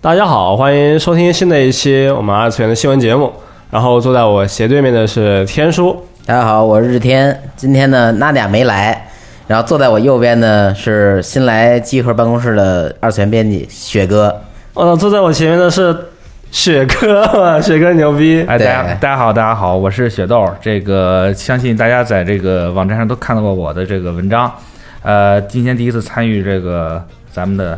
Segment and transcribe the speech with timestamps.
[0.00, 3.32] 大家好，欢迎收听新的一期我们二次元的新闻节目。
[3.68, 7.36] 然后坐在我斜对面的是天叔，大家好，我是日天。
[7.56, 9.08] 今天呢，娜俩没来，
[9.48, 14.32] 然后坐在我右边的是新来集合办公室的二次元编辑雪哥。
[14.74, 15.94] 哦，坐在我前面的是
[16.52, 17.26] 雪哥，
[17.60, 18.44] 雪哥牛逼！
[18.46, 20.48] 哎，大家大家好，大家好，我是雪豆。
[20.60, 24.50] 这个相信大家在这个网站上都看到过我的这个文章，
[25.02, 27.76] 呃，今天第一次参与这个咱们的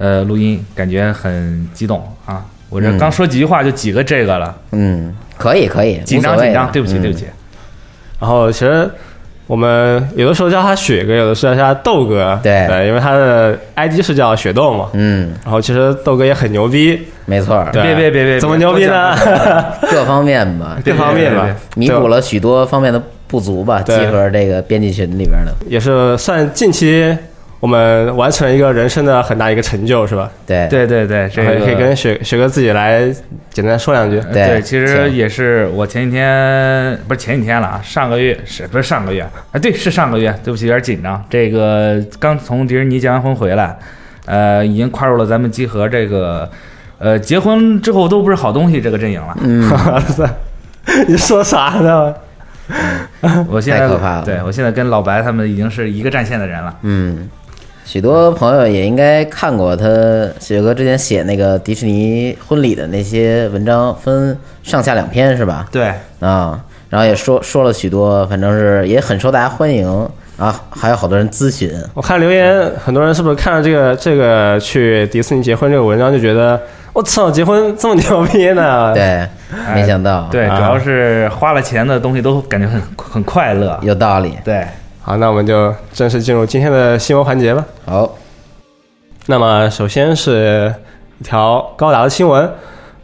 [0.00, 2.42] 呃录音，感觉很激动啊！
[2.70, 7.02] 我这嗯刚说几句话就几个这个了，嗯，可以可以，紧张紧张，对不起嗯。
[7.02, 7.26] 对不起。
[8.18, 8.88] 然后其实
[9.46, 12.66] 我们有的时候叫他雪哥，有的时候叫他豆哥，对。
[12.66, 14.88] 对，因为他的 ID 是叫雪豆嘛。
[14.94, 19.14] 嗯，然后其实豆哥也很牛逼，没错儿，别别别别，怎么牛逼呢？
[19.90, 21.48] 各方面吧， 各方面吧。
[21.76, 23.82] 弥补了许多方面的不足吧。
[23.82, 27.16] 集合这个编辑群里边的，也是算近期
[27.60, 30.30] 我们完成了一个人生的很大一个成就，是吧？
[30.46, 33.14] 对对对对，这个可以跟雪雪哥自己来
[33.50, 34.18] 简单说两句。
[34.32, 39.22] 对对，其实也是我前几天不是前几天了啊，上个月是不是上个月？
[39.22, 40.34] 啊，对，是上个月。
[40.42, 41.22] 对不起，有点紧张。
[41.28, 43.76] 这个刚从迪士尼结完婚回来，
[44.24, 46.50] 呃，已经跨入了咱们集合这个，
[46.98, 49.36] 呃，结婚之后都不是好东西这个阵营了。
[49.42, 49.70] 嗯，
[51.06, 52.14] 你说啥呢？
[53.48, 56.74] 我现在太可怕了对我现在跟老白他们已经是一个战线的人了。
[56.82, 57.28] 嗯，
[57.92, 59.84] 许多朋友也应该看过他
[60.38, 65.66] 雪哥之前写那个迪士尼婚礼的那些文章，分上下两篇是吧？
[65.72, 66.56] 对，啊，
[66.88, 71.68] 然后也说说了许多，反正是也很受大家欢迎啊，还有好多人咨询。
[71.92, 79.26] 我看留言，很多人是不是看了这个这个去迪士尼结婚这个文章，就觉得我操，结婚这么牛逼呢？， 对，
[79.74, 83.76] 没想到，对，啊主要是花了钱的东西都感觉很很快乐。
[83.82, 84.38] 有道理。
[84.44, 84.64] 对，
[85.10, 87.66] 好，那我们就正式进入今天的新闻环节吧。
[87.84, 88.14] 好，
[89.26, 90.72] 那么首先是
[91.18, 92.48] 一条高达的新闻，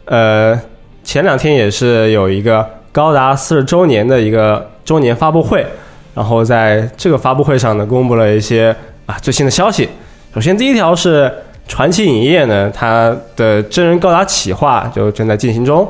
[0.05, 0.57] 呃，
[1.03, 5.67] 前两天也是有一个高达四十周年的一个周年发布会，
[6.15, 8.73] 然后在这个发布会上呢，公布了一些
[9.05, 9.89] 啊最新的消息。
[10.33, 11.29] 首先第一条是
[11.67, 15.85] 传奇影业呢，它的真人高达企划就正在进行中，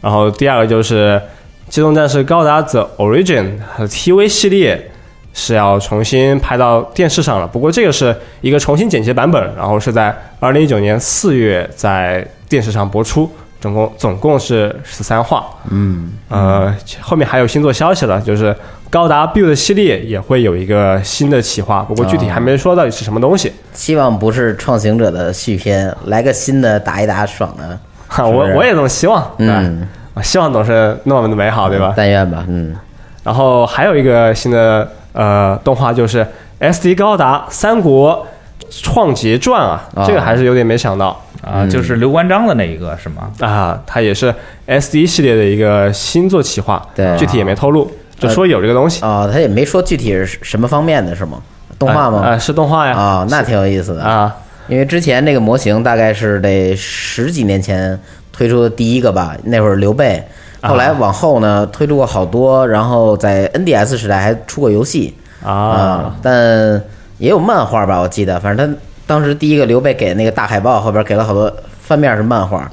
[0.00, 1.22] 然后第二个就是
[1.68, 4.89] 机动战士高达 The Origin 和 TV 系列
[5.32, 7.46] 是要重新拍到电视上了。
[7.46, 13.30] 不过这个是一个重新剪辑版本，然后是在二零一九年四月在电视上播出，
[13.60, 15.46] 总共总共是十三话。
[15.70, 18.54] 嗯，呃，后面还有新作消息了，就是
[18.90, 23.52] 高达 Build 系列也会有一个新的企划，不过具体还没说到底是什么东西。
[23.72, 27.78] 希望不是创行者的续篇，来个新的打一打爽的。
[28.08, 31.94] 哈，是是我我也这么希望，嗯，对，希望总是那么的美好，对吧？
[31.96, 32.44] 但愿吧。
[32.48, 32.74] 嗯，
[33.22, 36.26] 然后还有一个新的呃动画就是
[36.60, 38.26] SD 高达三国
[38.70, 43.30] 创杰传啊，啊这个还是有点没想到啊，就是刘关张的那一个是吗？
[43.40, 44.32] 啊，它也是
[44.66, 49.02] SD 系列的一个新作企划，对具体也没透露，就说有这个东西。
[49.04, 51.38] 哦，他也没说具体是什么方面的，是吗？
[51.78, 52.18] 动画啊、吗？
[52.20, 52.94] 啊是动画呀。
[52.94, 54.02] 啊，那挺有意思的。
[54.04, 54.36] 啊，
[54.68, 57.98] 因为之前那个模型大概是得十几年前
[58.30, 60.22] 推出的第一个吧，那会儿刘备，
[60.62, 65.14] 后来往后呢推出过好多，然后在 NDS 时代还出过游戏。
[65.44, 66.82] 啊，但
[67.18, 71.50] 也有漫画吧，我记得，反正他当时第一个刘备给那个大海报后边给了好多
[71.80, 72.70] 翻面是漫画，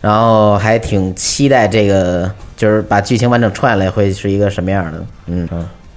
[0.00, 5.48] 然后还挺期待这个，就是把剧情完整串下来会是一个什么样的，嗯。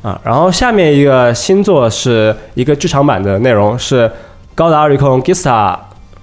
[0.01, 4.09] 啊，然后下面一个新作是一个剧场版的内容，是
[4.55, 5.77] 高达 Recon Gista，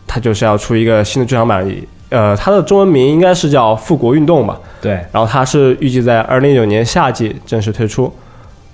[0.06, 1.66] 它就是要出一个新的剧场版，
[2.10, 4.58] 呃，它的中文名应该是叫《复国运动》吧。
[4.80, 8.12] 对，然后它是预计在二零一九年夏季正式推出。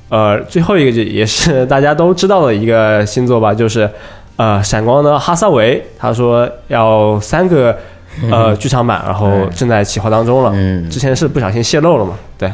[0.08, 3.88] 呃，最后一个就也是大家都知道的一个星座吧，就是
[4.36, 7.74] 呃闪光的哈萨维，他说要三个
[8.30, 10.50] 呃剧场版，然后正在企划当中了。
[10.54, 12.52] 嗯之前是不小心泄露了嘛，对。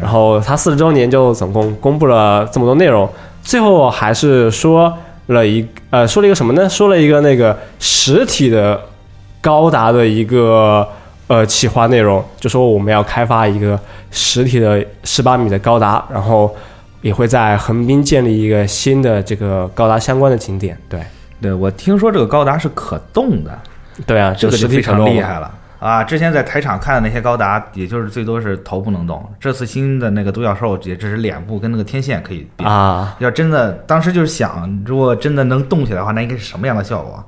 [0.00, 3.10] 然后他四十周年就总共公布了这么多内容，
[3.42, 4.96] 最后还是说
[5.26, 6.68] 了一呃说了一个什么呢？
[6.68, 8.80] 说了一个那个实体的
[9.40, 10.86] 高达的一个
[11.26, 13.78] 呃企划内容，就说我们要开发一个
[14.10, 16.54] 实体的十八米的高达，然后
[17.00, 20.76] 也会在横滨建立一个新的这个高达相关的景点。
[20.88, 21.00] 对，
[21.40, 23.58] 对我听说这个高达是可动的，
[24.06, 26.04] 对啊，这个就非常厉害了啊！
[26.04, 32.68] 之前在台场看的那些高达，也就是最多是头不能动，这次新的那个独角兽也只是脸部跟那个天线可以变。
[32.68, 33.16] 啊。
[33.18, 37.24] 要真的，当时就是想，如果真的能动起来的话，那应该是什么样的效果？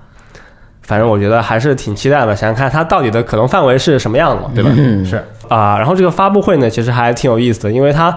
[0.83, 4.71] 反正我觉得还是挺期待的，想想看它到底的可能范围是什么样的，对吧？
[4.77, 5.05] 嗯。
[5.05, 5.25] 是。
[5.49, 8.17] 啊，然后这个发布会呢，其实还挺有意思的，因为它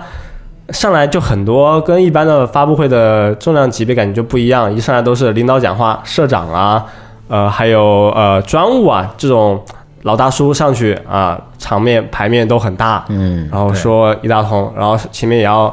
[0.70, 6.86] 上来就很多跟一般的发布会的重量级别感觉就不一样，一上来都是领导讲话，社长啊，
[7.28, 9.62] 呃，还有呃专务啊这种
[10.04, 13.48] 老大叔上去啊，场面牌面都很大，嗯。
[13.52, 15.64] 然后说一大通，然后前面也要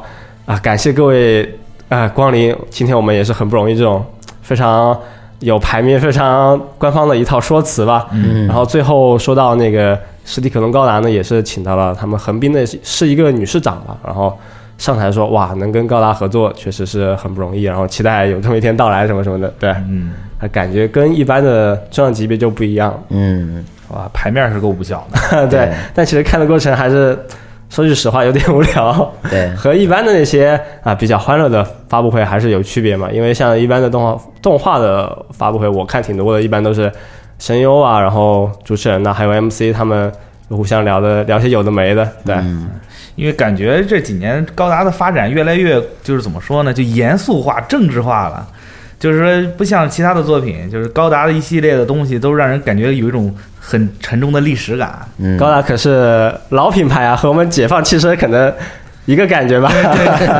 [0.44, 1.58] 啊感谢各位
[1.88, 4.04] 啊光临，今天我们也是很不容易，这种
[4.42, 4.98] 非常
[5.42, 8.08] 有排名、非常官方的一套说辞吧。
[8.12, 8.46] 嗯。
[8.46, 14.36] 然后最后说到那个史蒂可隆高达呢，也是请到了他们横滨的是一个女市长吧，然后
[14.78, 25.46] 上台说哇，能跟高达合作确实是很不容易，然后期待有这么一天到来什么什么的，对，嗯，啊感觉跟一般的重量级别就不一样，嗯，哇，牌面是够不小的。
[25.48, 27.18] 对对，但其实看的过程还是
[27.72, 29.10] 说句实话有点无聊。
[29.30, 36.92] 对， 和一般的那些啊比较欢乐的发布会还是有区别嘛，因为像一般的动画动画的发布会，我看挺多的，一般都是
[37.38, 40.12] 声优啊，然后主持人呐、还有 MC 他们
[40.50, 42.68] 互相聊的聊些有的没的，对，嗯
[43.16, 48.46] 因为感觉这几年高达的发展越来越就是怎么说呢，就严肃化、政治化了。
[48.98, 55.06] 就是说，不像其他的作品，就是高达的一系列的东西，都让人感觉有一种很沉重的历史感。
[55.18, 58.52] 嗯，高达可是老品牌啊，和我们解放汽车可能
[59.06, 59.70] 一个感觉吧。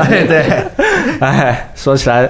[0.09, 0.45] 对对，
[1.21, 2.29] 哎，说起来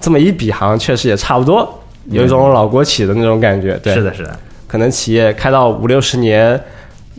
[0.00, 3.76] 这么一比，好像确实也差不多，有一种老国企的那种感觉。
[3.82, 4.38] 对，是的，是的。
[4.68, 6.58] 可能企业开到五六十年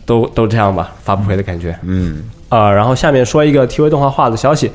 [0.06, 1.78] 都都这样吧，发布会的感觉。
[1.82, 4.72] 嗯呃，然后下面说一个 TV 动画化的消息，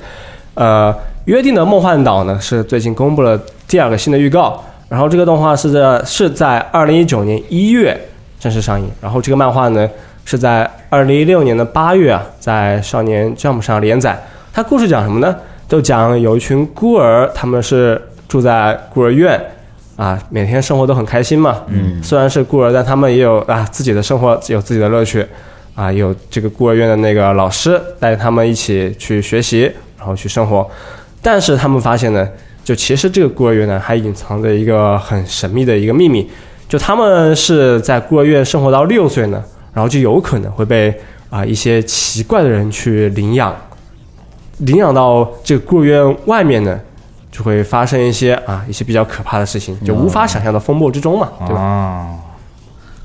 [0.53, 0.95] 呃，
[1.25, 7.95] 约定的梦幻岛呢是最近公布了第二个新的预告，然后这个动画是在是在二零一九年一月
[8.39, 9.89] 正式上映，然后这个漫画呢
[10.25, 14.21] 是在二零一六年的八月啊在少年 Jump 上连载，
[14.53, 15.35] 它故事讲什么呢？
[15.67, 19.39] 就讲有一群孤儿，他们是住在孤儿院。
[19.97, 21.63] 啊，每天生活都很开心嘛。
[21.69, 25.25] 嗯虽然是孤儿，但他们也有啊自己的生活，有自己的乐趣。
[25.73, 30.67] 啊，有这个孤儿院的那个老师带着他们一起去学习，然后去生活。
[31.21, 32.27] 但是他们发现呢，
[32.63, 36.29] 就其实这个孤儿院呢还隐藏着一个很神秘的一个秘密，
[36.67, 39.43] 就他们是在孤儿院生活到六岁呢，
[39.73, 40.93] 然后就有可能会被
[41.29, 43.55] 啊一些奇怪的人去领养，
[44.59, 46.79] 领养到这个孤儿院外面呢，
[47.31, 51.61] 就会发生一些啊一些比较可怕的事情，就无法想象的风波之中嘛，对吧？
[51.61, 52.07] 啊，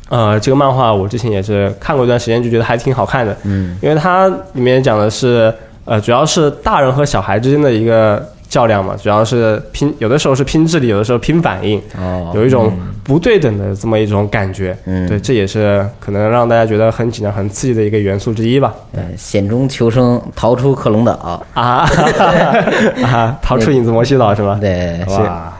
[0.08, 3.78] 呃，这个漫画我之前也是看过一段时间，就觉得还挺好看的，嗯。
[3.80, 5.54] 因为它里面讲的是，
[5.84, 12.70] 呃，主要是大人和小孩之间的一个较量嘛，主要是拼，有的时候是拼智力，有的时候拼反应，哦，有一种
[13.02, 14.76] 不对等的这么一种感觉。
[14.84, 18.74] 嗯对，这也是可能让大家觉得很紧张、很刺激的一个元素之一吧。
[18.92, 21.42] 对，险中求生，逃出克隆岛。
[21.54, 21.88] 啊，
[23.02, 24.58] 啊， 逃出影子摩西岛是吧？
[24.60, 25.58] 对，是啊，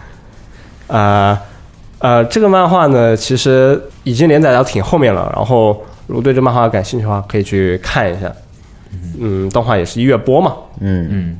[0.89, 1.39] 呃
[1.99, 5.33] 呃，这个漫画呢，其实已经连载到挺后面了。
[5.35, 8.31] 然后，如果对这漫画感兴趣的话，可以去看一下。
[9.19, 10.53] 嗯，动画也是一月播嘛。
[10.81, 11.37] 嗯嗯，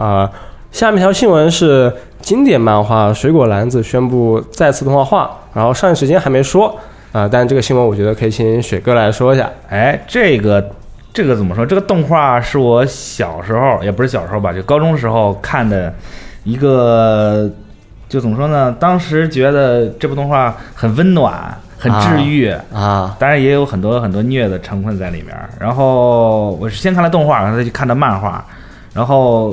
[0.00, 0.30] 啊、
[0.72, 1.92] 下面一条新闻是
[2.22, 6.74] 经典漫画《水果篮子》宣布再次动画化，然后上映时间还没说
[7.12, 9.50] 啊、但这个新闻我觉得可以请雪哥来说一下。
[9.68, 10.70] 哎，这个
[11.12, 11.66] 这个怎么说？
[11.66, 15.92] 这个动画是我小时候，也不是小时候吧，就高中时候看的
[16.44, 17.50] 一个，
[18.08, 18.74] 就怎么说呢？
[18.78, 22.48] 当时觉得这部动画很温暖，很治愈。
[22.72, 25.36] 啊，当然也有很多很多虐的成分在里面。
[25.58, 28.44] 然后我是先看了动画，然后再去看的漫画，
[28.94, 29.52] 然后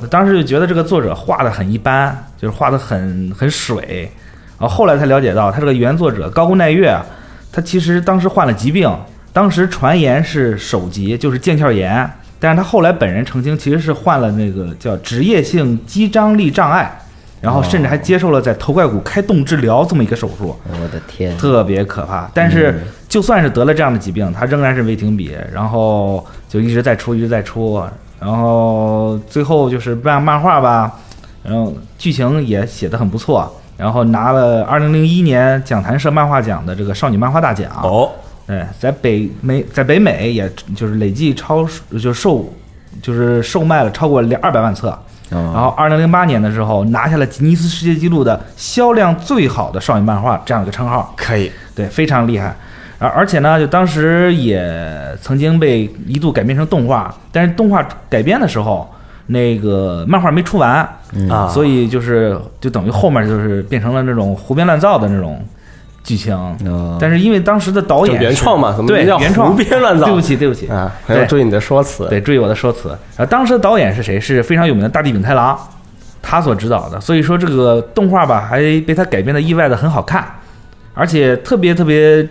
[0.00, 4.10] 呃当时就觉得这个作者画的很一般，就是画的很很水。
[4.58, 7.04] 然后后来才了解到，他这个原作者高宫奈月啊，
[7.52, 8.90] 他其实当时患了疾病，
[9.32, 16.90] 当时传言是手疾，就是腱鞘炎，但是他后来本人澄清，其实是患了那个叫职业性肌张力障碍，
[17.42, 20.56] 然后甚至还接受了在头盖骨开洞治疗这么一个手术。
[20.64, 22.30] 我的天，特别可怕。
[22.32, 27.82] 但是就算是得了这样的疾病，他仍然是未停笔，然后就一直在出，一直在出，
[28.18, 30.92] 然后最后就是漫漫画吧，
[31.42, 37.70] 然后剧情也写的很不错，然后拿了二零零一年讲坛社漫画奖的这个少女漫画大奖。
[37.82, 38.10] 哦，
[38.46, 42.50] 对，在北美，在北美也就是累计超就是售
[43.02, 44.98] 就是售卖了超过两二百万册。
[45.28, 51.12] 然哦，后，二零零八年的时候拿下了吉尼斯世界纪录的销量最好的少女漫画这样一个称号。
[51.16, 52.56] 可以，对，非常厉害。
[52.98, 54.64] 而而且呢，就当时也
[55.20, 58.88] 曾经被一度改编成动画，但是动画改编的时候，
[59.26, 65.44] 那个漫画没出完，嗯啊所以就是就等于后面就是变成了那种胡编乱造的那种
[66.04, 66.34] 剧情。
[66.64, 70.06] 嗯，但是因为当时的导演原创嘛，怎么对原创胡编乱造？
[70.06, 72.08] 对不起，对不起，啊，很有对注意你的说辞。
[72.08, 72.88] 得注意我的说辞。
[72.88, 74.18] 然后当时的导演是谁？
[74.18, 75.58] 是非常有名的大地丙太郎，
[76.22, 77.00] 他所指导的。
[77.00, 80.24] 所以说这个动画吧，还被他改编的意外的很好看，
[80.94, 82.26] 而且特别特别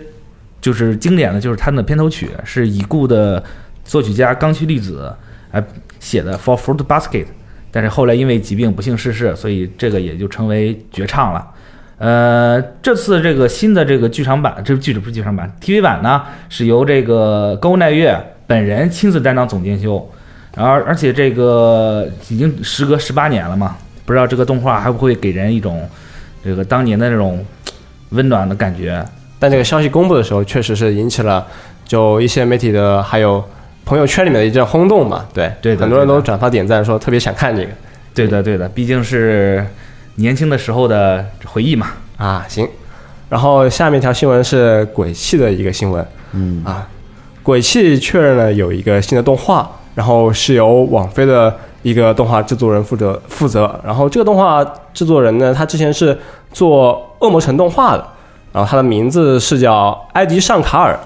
[0.66, 3.40] 就是经典的就是他的片头曲是已故的
[3.84, 5.14] 作曲家冈崎丽子
[5.52, 5.62] 哎
[6.00, 7.24] 写的《For Fruit Basket》，
[7.70, 11.46] 但是后来因为疾病不幸逝世，所以这个也就成为绝唱了。
[11.98, 20.04] 呃，这次这个新的这个剧场版，这剧不是剧场版，TV 版呢是由这个高奈月本人亲自担当总监修，
[20.56, 25.88] 而而且这个已经时隔十八年了嘛，不知道这个动画还不会给人一种
[26.42, 27.46] 这个当年的那种
[28.10, 29.06] 温暖的感觉。
[29.38, 31.46] 但这个消息公布的时候，确实是引起了
[31.84, 33.42] 就一些媒体的还有
[33.84, 35.24] 朋友圈里面的一阵轰动嘛。
[35.34, 37.70] 对，对的很多人都转发点赞说特别想看这个
[38.14, 39.64] 对的，对的，毕竟是
[40.14, 41.88] 年轻的时候的回忆嘛。
[42.16, 42.44] 啊。
[42.48, 42.66] 行，
[43.28, 46.88] 然后下面一条新闻是鬼泣的一个新闻嗯啊，
[47.42, 53.78] 鬼泣确认了有一个新的动画，然后是由网飞的一个动画制作人负责负责。
[53.84, 54.64] 然后这个动画
[54.94, 56.16] 制作人呢，他之前是
[56.52, 58.08] 做恶魔城动画的，
[58.56, 60.98] 然后他的名字是叫埃迪尚卡尔。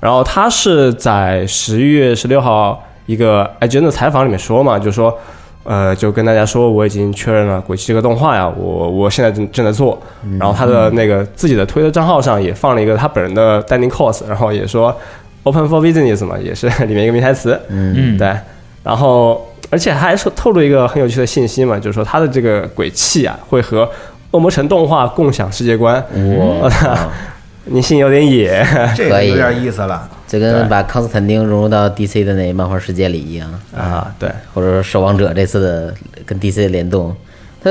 [0.00, 5.18] 然后他是在十一月十六号一个 IGN 的采访里面说嘛，就说，
[5.64, 9.98] 呃，就跟大家说我已经确认了《鬼泣》这个动画呀，我我现在正正在做。
[10.38, 14.94] 然后他的那个自己的推特账号上也放了一个他本人的 Danny cos，然后也说
[15.42, 17.58] Open for Business 嘛，也是 里面一个名台词。
[17.68, 18.34] 嗯嗯，对，
[18.82, 23.86] 然后而且还说透露一个很有趣的信息嘛，就是说他的这个鬼泣啊会和
[24.32, 26.96] 恶魔城动画共享世界观，我操，
[27.66, 28.64] 你心有点野。
[28.96, 30.08] 这 有点意思了。
[30.26, 35.94] 就跟把康斯坦丁融入到 DC 的那漫画世界里一样，啊，对，或者说守望者这次的
[36.24, 37.12] 跟 DC 的联动，
[37.60, 37.70] 他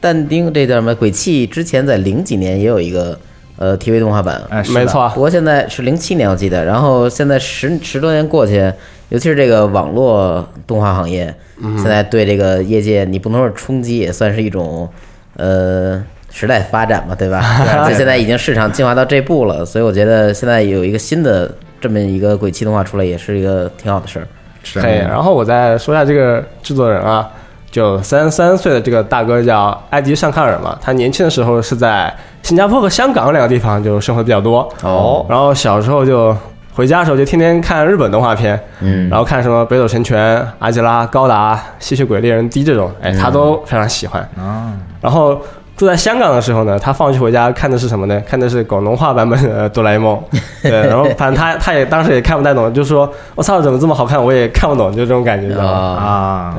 [0.00, 3.18] 但丁这叫什么鬼泣之前在零几年也有一个
[3.56, 8.72] 呃 TV 动画版，哎，没错，不过现在是零七年我记得，然后现在十十多年过去，
[9.08, 14.88] 尤其是这个网络动画行业，现在对这个业界你不能说冲击，也算是一种
[15.36, 17.42] 呃时代发展嘛，对吧？
[17.88, 24.26] 就现在已经市场进化到这步了，所以我觉得现在有一个新的这么一个鬼泣动画出来，也是一个挺好的事儿。
[24.62, 24.94] 是可以。
[24.96, 27.28] 然后我再说一下这个制作人啊，
[27.70, 34.68] 就三十三岁的这个大哥叫埃迪尚卡尔嘛，他年轻的时候是在新加坡和香港两个地方就生活比较多。
[34.82, 36.36] 哦然后小时候就
[36.72, 44.22] 回家的时候就天天看日本动画片，嗯然后看什么北斗神拳、阿基拉、高达、吸血鬼猎人 D 这种，哎，他都非常喜欢。
[44.38, 45.40] 啊，然后
[45.76, 48.20] 住在香港的时候呢，他放学回家看的是什么呢？
[48.26, 50.18] 看的是广东话版本的哆啦 A 梦。
[50.62, 54.22] 对，然后反正他他也当时也看不太懂，就说我操，怎么这么好看？
[54.22, 55.70] 我也看不懂，就这种感觉，知道吗？
[55.70, 56.56] 啊，啊，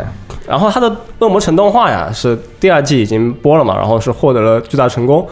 [0.48, 0.89] 然后他的
[1.20, 5.25] 《恶魔城》动画呀，是第二季已经播了嘛，然后是获得了巨大成功。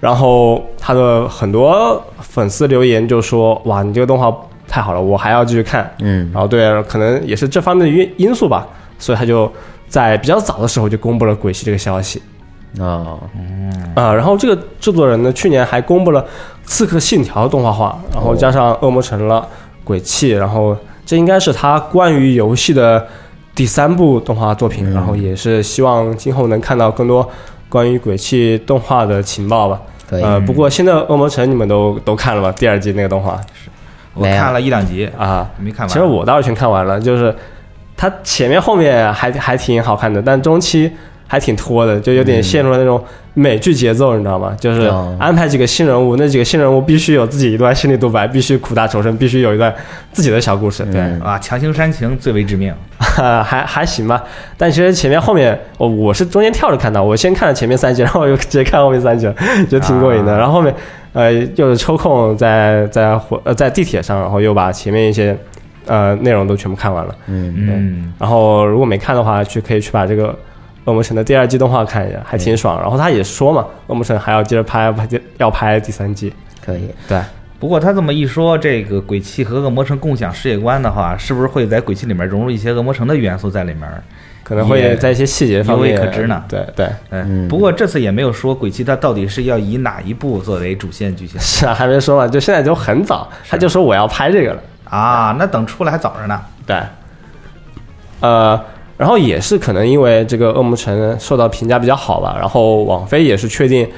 [0.00, 4.30] 然后他的很多粉丝留言就说：“哇，你这个动画
[4.68, 8.66] 太好了，我还要继续看。”嗯然后对，可能也是这方面的因因素吧，
[8.98, 9.50] 所以他就
[9.88, 12.20] 在比较早的时候就公布了《鬼泣》这个消息
[12.78, 13.18] 哦，
[13.94, 14.12] 啊。
[14.12, 16.22] 然后这个制作人呢，去年还公布了
[16.64, 19.40] 《刺客信条》动画化，然后加上《恶魔城》了，
[19.86, 23.06] 《鬼泣》，然后这应该是他关于游戏的
[23.54, 27.28] 第三部动画作品，然后也是希望今后能看到更多
[27.74, 29.80] 关于《鬼泣》动画的情报吧。
[30.08, 32.52] 可以，呃，不过新的《恶魔城》你们都都看了吧？
[32.52, 33.40] 第二季那个动画
[34.14, 35.88] 我看了一两集，啊，没看完。
[35.88, 37.34] 其实我倒是全看完了，就是
[37.96, 40.88] 它前面后面还还挺好看的，但中期
[41.34, 43.02] 还挺拖的，就有点陷入了那种
[43.34, 44.54] 美剧节奏，你知道吗？
[44.60, 49.74] 就是哦安排几个新人物，那几个新人物必须有自己一段心理独白，必须苦大仇深，必须有一段
[50.12, 52.72] 自己的小故事，对，嗯啊，强行煽情最为致命。
[53.44, 54.22] 还还行吧。
[54.56, 59.34] 但其实前面后面，我我是中间跳着看的，我先看了前面三集，然后又直接看后面三集了，
[59.68, 60.32] 就挺过瘾的。
[60.32, 60.72] 啊然后后面
[61.12, 65.36] 呃又是抽空在在火呃在地铁上，然后又把前面一些
[65.86, 67.14] 呃内容都全部看完了。
[67.26, 70.28] 嗯，嗯，然后如果没看的话，去可以去把这个
[70.84, 72.80] 《恶魔城》的第二季动画看一下，还挺爽。
[72.80, 76.32] 然后他也说嘛，《恶魔城》还要接着拍，拍要拍第三季。
[76.64, 77.20] 可以，对，
[77.58, 83.88] 不过他这么一说，这个鬼泣和恶魔城共享世界观的话，是不是会在鬼泣里面融入一些恶魔城的元素在里面？
[84.42, 94.62] 可能会在一些细节方面未可知呢对对，嗯，不过这次也没有说鬼泣它到底是要以哪一部作为主线剧情是啊，还没说嘛，就现在就很早，他就说我要拍这个了。
[94.84, 95.34] 啊？
[95.38, 96.38] 那等出来还早着呢。
[96.66, 96.78] 对，
[98.20, 98.62] 呃，
[98.96, 103.88] 然后也是可能因为这个《恶魔城》受到评价比较好吧，然后网飞也是确定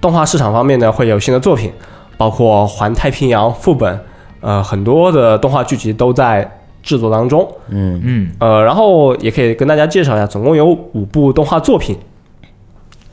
[0.00, 1.72] 动画市场方面呢会有新的作品，
[2.16, 3.98] 包括《环太平洋》副本，
[4.40, 7.48] 呃，很多的动画剧集都在制作当中。
[7.68, 11.96] 嗯嗯呃，然后也可以跟大家介绍一下，总共有五部动画作品。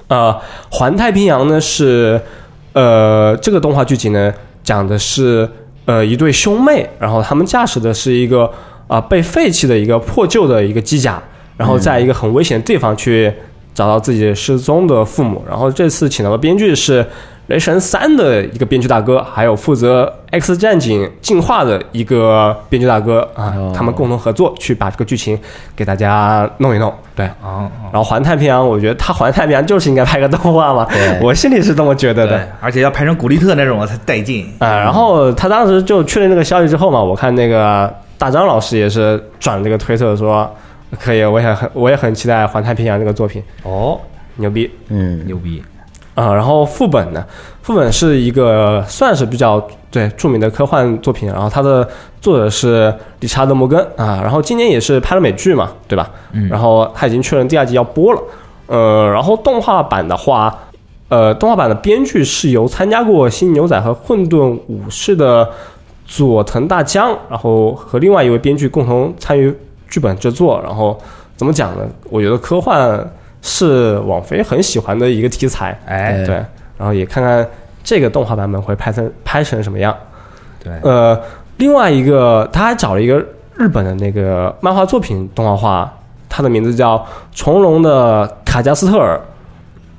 [0.07, 0.33] 呃，
[0.75, 2.19] 《环太平洋》呢是
[2.73, 4.33] 呃这个动画剧集呢
[4.63, 5.47] 讲的是
[5.85, 8.51] 呃一对兄妹，然后他们驾驶的是一个
[8.89, 11.21] 啊、被废弃的一个破旧的一个机甲，
[11.55, 13.31] 然后在一个很危险的地方去
[13.73, 15.43] 找到自己失踪的父母。
[15.47, 17.03] 然后这次请到的编剧是
[17.47, 20.05] 《雷神三》的一个编剧大哥，还有负责
[20.39, 25.39] 《X 战警：进化》的一个编剧大哥啊哦，他们共同合作去把这个剧情
[25.75, 26.91] 给大家弄一弄。
[27.15, 30.87] 对，哦，然后《环太平洋》，我觉得他《环太平洋》就是应该拍个动画嘛，
[31.21, 32.47] 我心里是这么觉得的。
[32.59, 34.51] 而且要拍成古力特那种才带劲。
[34.57, 40.47] 啊、然后他当时就确认这个消息之后嘛，我看那个大张老师也是转这个推特说，
[40.99, 43.97] 可以，我也很我也很期待《环太平洋》这个作品，哦，
[44.35, 45.63] 牛逼嗯，牛逼！
[46.15, 47.25] 啊、然后副本呢，
[47.61, 51.87] 副本是一个算是比较对著名的科幻作品，然后它的
[52.19, 56.11] 作者是理查德·摩根啊，然后今年也是拍了美剧嘛，对吧？
[56.33, 58.21] 嗯然后他已经确认第二季要播了，
[58.67, 60.53] 呃，然后动画版的话。
[61.09, 65.49] 呃，动画版的编剧是由参加过《新牛仔》和《混沌武士》的
[66.09, 69.55] 佐藤大江，然后和另外一位编剧共同参与
[69.87, 70.59] 剧本制作。
[70.63, 70.99] 然后
[71.37, 71.87] 怎么讲呢？
[72.09, 73.07] 我觉得科幻
[73.43, 76.33] 是网飞很喜欢的一个题材，哎，对，
[76.77, 77.47] 然后也看看
[77.83, 79.95] 这个动画版本会拍成拍成什么样。
[80.63, 81.17] 对，呃，
[81.57, 83.23] 另外一个他还找了一个
[83.55, 85.93] 日本的那个漫画作品动画化，
[86.27, 86.97] 它的名字叫
[87.31, 89.15] 《从龙的卡加斯特尔》。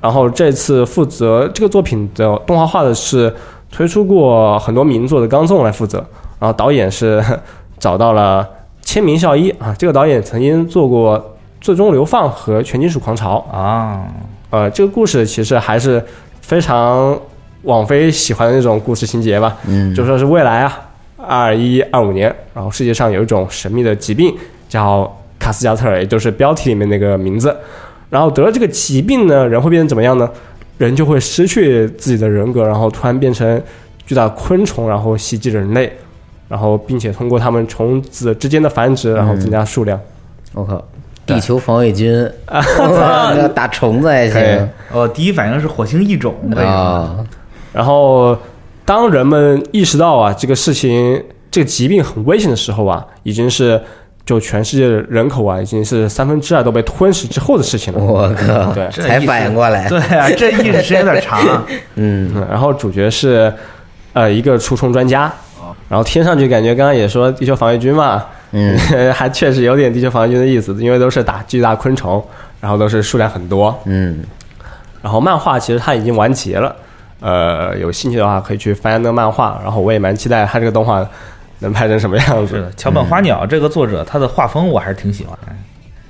[0.01, 3.31] 然后这次负责这个作品的动画化的是
[3.71, 6.05] 推出过很多名作的冈纵来负责，
[6.39, 7.23] 然后导演是
[7.79, 8.47] 找到了
[8.81, 11.17] 千明孝一啊，这个导演曾经做过
[11.61, 13.43] 《最终流放》和《全金属狂潮》。
[13.55, 14.05] 啊，
[14.49, 16.03] 呃，这个故事其实还是
[16.41, 17.17] 非常
[17.63, 19.55] 网飞喜欢的那种故事情节吧。
[19.65, 20.79] 嗯，就说是未来啊，
[21.17, 24.35] 二一二五年，然后世界上有一种神秘的疾病
[24.67, 25.09] 叫
[25.39, 27.55] 卡斯加特尔，也就是标题里面那个名字。
[28.09, 30.29] 然后得了这个疾病呢，人会变成怎么样呢？
[30.77, 33.61] 人就会失去自己的人格，然后突然变成
[34.05, 35.91] 巨大昆虫，然后袭击人类，
[36.47, 39.99] 然后并且通过它们虫子之间的繁殖，然后增加数量。
[40.53, 40.83] 我靠，
[41.25, 44.69] 地球防卫军， 要打虫子还行。
[44.91, 47.25] 哦，第一反应是火星异种，啊，
[47.71, 48.37] 然后，
[48.83, 53.81] 当人们意识到啊这个事情，这个疾病很危险的时候啊，已经是
[54.25, 57.99] 就全世界的人口啊，已经是三分之二都被吞噬之后的事情了。
[58.03, 61.41] 我靠，对才反应过来，对啊，这意识时间有点长。
[61.95, 63.51] 嗯，嗯，然后主角是
[64.13, 65.25] 呃一个除虫专家，
[65.59, 68.77] 哦然后听上去感觉刚刚也说地球防卫军嘛，嗯，
[69.11, 72.23] 还确实有点地球防卫军的意思，因为都是打巨大昆虫，
[72.59, 73.77] 然后都是数量很多。
[73.85, 74.19] 嗯，
[75.01, 76.75] 然后漫画其实它已经完结了，
[77.19, 81.05] 呃，有兴趣的话可以去翻那个漫画，然后我也蛮期待它这个动画
[81.61, 82.57] 能拍成什么样子。
[82.57, 85.53] 是的，桥本花鸟这个作者，他的画风我还是挺喜欢的。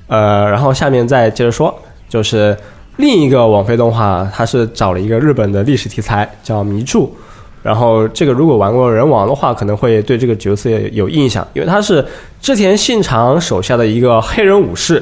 [0.08, 1.74] 呃，然后下面再接着说，
[2.10, 2.58] 就是
[2.98, 7.16] 另一个网飞动画，它是找了一个日本的历史题材叫迷柱。
[7.64, 12.04] 然后这个如果玩过人王的话，可能会对这个角色有印象，因为他是
[12.42, 15.02] 织田信长手下的一个黑人武士，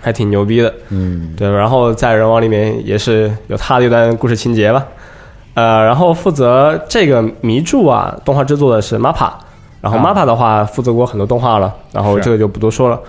[0.00, 0.74] 还挺牛逼的。
[0.88, 4.86] 嗯，对，然后在人王里面也是有他的一段故事情节吧。
[5.54, 9.30] 呃，然后负责这个迷柱啊动画制作的是 MAPPA，
[9.80, 10.04] 然后啊。
[10.04, 13.00] MAPPA 的话负责过很多动画了，然后这个就不多说了。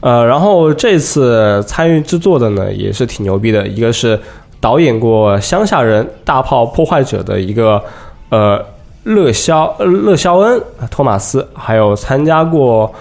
[0.00, 4.18] 呃，然后这次参与制作的呢也是挺牛逼的，一个是
[4.60, 7.82] 导演过《乡下人大炮破坏者》的一个
[8.30, 8.60] 呃
[9.04, 12.92] 勒肖呃勒肖恩托马斯，还有参加过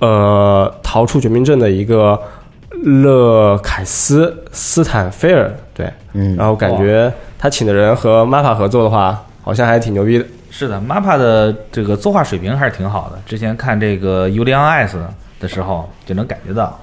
[0.00, 2.18] 呃逃出绝命镇的一个
[2.82, 10.24] 勒凯斯斯坦菲尔，对，嗯然后感觉他请的人和 MAPPA 合作的话，好像还挺牛逼的。
[10.50, 13.18] 是的，MAPPA 的这个作画水平还是挺好的。
[13.24, 14.96] 之前看这个《尤利安 S》
[15.40, 16.78] 的时候就能感觉到，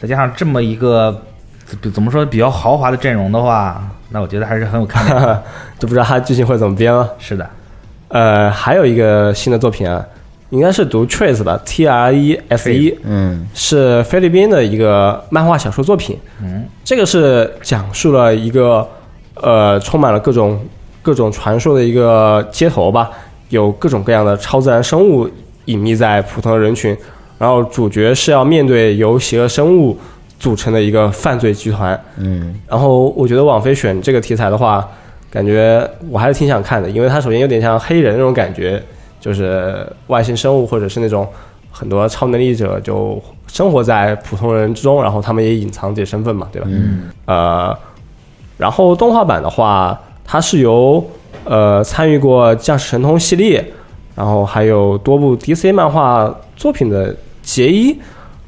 [0.00, 1.20] 再加上这么一个
[1.66, 5.42] 怎怎么说比较豪华的阵容的话，那我觉得还是很有看点的。
[5.78, 7.10] 就不知道他剧情会怎么编了。
[7.18, 7.50] 是的，
[8.08, 10.04] 呃，还有一个新的作品啊，
[10.50, 16.18] 应该是读 Trace 吧，T R E S E，嗯，是菲律宾的一个漫画小说作品。
[16.42, 18.86] 嗯，这个是讲述了一个
[19.34, 20.60] 呃充满了各种
[21.02, 23.10] 各种传说的一个街头吧，
[23.48, 25.28] 有各种各样的超自然生物
[25.66, 26.96] 隐匿在普通的人群，
[27.38, 29.96] 然后主角是要面对由邪恶生物
[30.40, 31.98] 组成的一个犯罪集团。
[32.16, 34.86] 嗯，然后我觉得网飞选这个题材的话，
[35.30, 38.82] 感觉我还是挺想看的，因为它首先有点像黑人那种感觉，
[39.20, 41.28] 就是外星生物或者是那种
[41.70, 46.68] 很多超能力者就生活在普通人之中，然后他们也隐藏自己身份嘛，对吧？
[46.70, 47.76] 嗯，呃，
[48.56, 51.04] 然后动画版的话，它是由
[51.44, 53.64] 呃参与过《降世神通》系列，
[54.14, 57.92] 然后还有多部 DC 漫画作品的杰伊·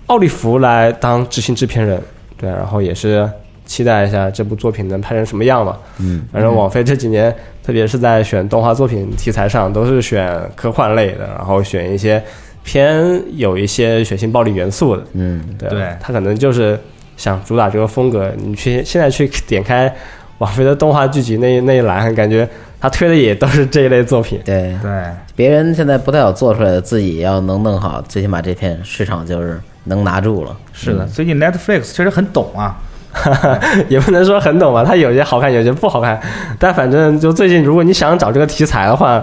[0.07, 2.01] 奥利弗来当执行制片人，
[2.37, 3.29] 对，然后也是
[3.65, 5.77] 期待一下这部作品能拍成什么样嘛。
[5.99, 12.23] 嗯，反正网飞这几年，特别是在选动画作品题材上，都是选科幻类的，然后选一些
[12.65, 15.03] 偏有一些血腥暴力元素的。
[15.15, 16.79] 嗯，对，他可能就是
[17.17, 18.31] 想主打这个风格。
[18.37, 19.93] 你去现在去点开
[20.39, 22.49] 网飞的动画剧集那那一栏，感觉
[22.81, 24.41] 他推的也都是这一类作品。
[24.45, 24.91] 对，对，
[25.37, 30.57] 别人现在不太好做出来的，自己要能弄好，最起码这片市场就是能拿住了。
[30.73, 32.77] 是的，最近 Netflix 确实很懂啊。
[33.89, 36.21] 也不能说很懂吧，它有些好看，有些不好看。
[36.59, 39.23] 但反正就最近，如果你想找这个题材的话，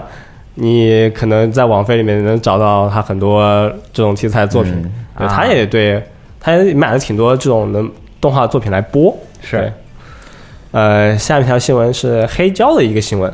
[0.54, 4.72] 你可能在网飞里面能找到他很多这种题材作品。
[4.72, 6.02] 嗯对，啊他也对，
[6.40, 9.16] 他也买了挺多这种能动画作品来播。
[9.42, 9.72] 是，
[10.72, 13.32] 呃，下面一条新闻是黑胶的一个新闻，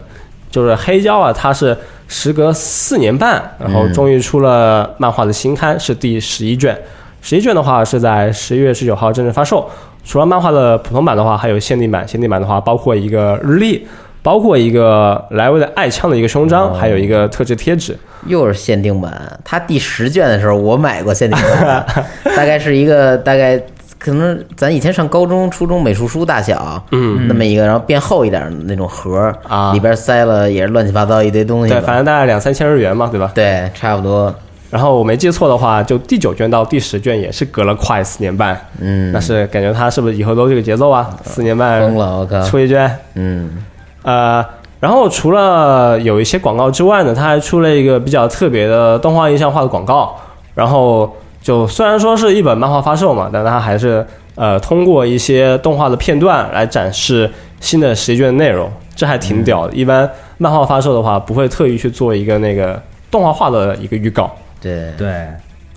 [0.51, 1.77] 就是黑胶啊，它是
[2.09, 6.77] 时隔四年半，然后终于出了漫画的新刊，是第十一卷。
[7.21, 9.69] 十一卷的话是在十一月十九号正式发售。
[10.07, 12.07] 除了漫画的普通版的话，还有限定版。
[12.07, 13.87] 限定版的话包括一个日历，
[14.23, 17.95] 包括一个莱维的爱枪的一个胸章，还有一个特制贴纸。
[18.27, 21.85] 又是限定版，它第十卷的时候我买过限定版，
[22.37, 23.61] 大概是一个大概
[23.99, 33.31] 可能咱以前上高中、初中美术书大小，嗯，那么一个，然后变厚一点的那种盒儿啊里边塞了也是乱七八糟一堆东西对，反正大概两三千日元嘛，对吧？
[33.33, 34.35] 对，差不多，
[34.71, 38.59] 然后我没记错的话，就第九卷到第十卷也是隔了快四年半。
[38.81, 41.09] 嗯，但是感觉他是不是以后都这个节奏啊？
[41.25, 43.63] 四年半疯了，我靠，出一卷，嗯，
[44.03, 44.45] 呃，
[44.81, 50.17] 然后除了有一些广告之外呢，他还出了一个比较特别的动画印象化的广告。
[50.55, 59.75] 然后就虽然说是一本漫画发售嘛，但它还是呃通过一些动画的片段来展示新的十一卷的内容，这还挺屌的。
[59.75, 64.35] 一般漫画发售的话，不会特意去做一个那个动画化的一个预告。
[64.61, 65.27] 对，对，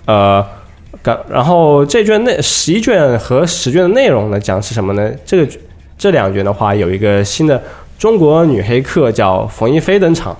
[0.06, 0.44] 呃，
[1.02, 5.10] 感然后这卷内十一卷和十卷的内容呢，讲是什么呢？
[5.24, 5.52] 这个
[5.96, 7.60] 这两卷的话，有一个新的
[7.98, 10.36] 中国女黑客叫冯一飞登场，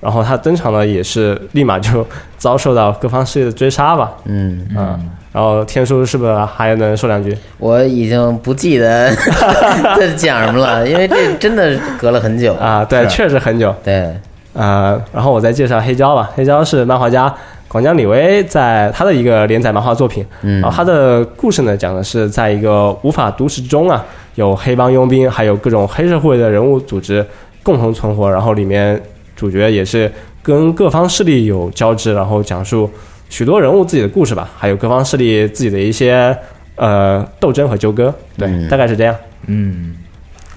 [0.00, 4.12] 然后她登场呢，也是立马就 遭受到各方势力的追杀吧。
[4.24, 7.36] 嗯，嗯，然后天叔是不是还能说两句？
[7.58, 9.10] 我已经不记得
[9.96, 13.74] 在讲什么了，因为这真的隔了很久，啊，对，确实很久。
[13.82, 14.12] 对，
[14.52, 16.30] 呃，然后我再介绍黑胶吧。
[16.34, 17.32] 黑胶是漫画家
[17.74, 20.24] 广江李威在他的一个连载漫画作品。
[20.42, 24.06] 嗯然后他的故事呢，讲的是在一个无法都市之中啊，
[24.36, 27.26] 有黑帮佣兵，还有各种黑社会的人物组织
[27.64, 28.30] 共同存活。
[28.30, 29.02] 然后里面
[29.34, 30.08] 主角也是
[30.40, 32.88] 跟各方势力有交织，然后讲述
[33.28, 36.36] 许多人物自己的故事吧，还有各方势力自己的一些
[36.76, 38.14] 呃斗争和纠葛。
[38.38, 39.16] 对，嗯大概是这样。
[39.48, 39.96] 嗯，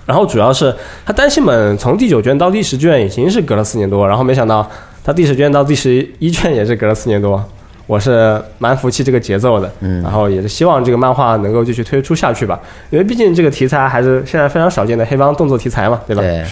[0.05, 0.71] 然后主要是
[1.03, 4.69] 他单行本从第九卷到第十卷已经是隔了四年多，然后没想到
[5.07, 7.41] 它第十卷到第十一卷也是隔了四年多，
[7.85, 16.21] 我是蛮服气这个节奏的，嗯然后也是希望这个漫画能够继续推出下去吧，因为毕竟这个题材还是现在非常少见的黑帮动作题材嘛，对吧？
[16.21, 16.43] 对，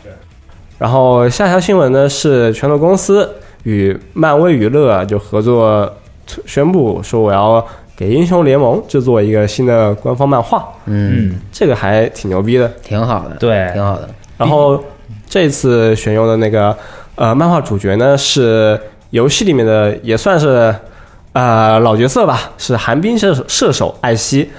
[0.78, 3.30] 然后下条新闻呢是拳头公司
[3.64, 5.94] 与漫威娱乐就合作
[6.46, 7.62] 宣布说我要
[7.98, 12.72] 给英雄联盟制作一个新的官方漫画，嗯，嗯，这个还挺牛逼的。
[12.82, 14.82] 挺好的，对挺好的，然后
[15.28, 16.74] 这次选用的那个
[17.16, 20.74] 呃漫画主角呢是游戏里面的也算是
[21.34, 24.50] 呃老角色吧，是寒冰射手射手艾希，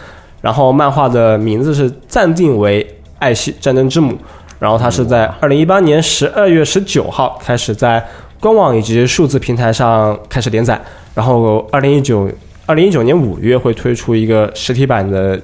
[0.41, 2.87] 然后漫画的名字是暂定为
[3.19, 4.17] 艾希战争之母，
[4.59, 8.05] 然后它是在二零一八年十二月十九号开始在
[8.39, 10.81] 官网以及数字平台上开始连载，
[11.15, 12.31] 然后二零一九
[12.67, 15.41] 二零一九年五月会推出一个实体版的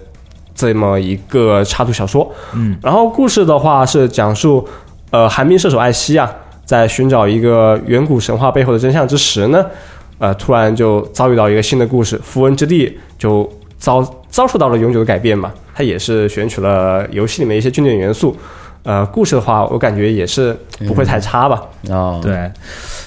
[0.54, 4.66] 这么一个插图小说，嗯，然后故事的话是讲述，
[5.10, 6.30] 呃，寒冰射手艾希啊，
[6.72, 9.62] 在寻找一个远古神话背后的真相之时呢，
[10.16, 15.52] 呃，突然就遭遇到一个新的故事，符文之地就遭遭受到了永久的改变嘛。
[15.74, 18.34] 它也是选取了游戏里面一些经典元素，
[18.84, 20.56] 呃，故事的话，我感觉也是
[20.88, 21.62] 不会太差吧。
[21.90, 22.50] 哦，，对，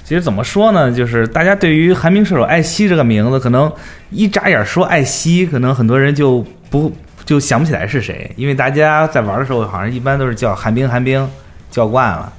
[0.04, 0.92] 其实怎么说呢？
[0.92, 3.72] 就是大家对于寒冰射手艾希这个名字，可能
[4.12, 6.92] 一眨眼说艾希，可能很多人就不
[7.26, 11.28] 就想不起来是谁，因为大家在玩的时候，好像一般都是叫寒冰寒冰，
[11.72, 12.32] 叫惯了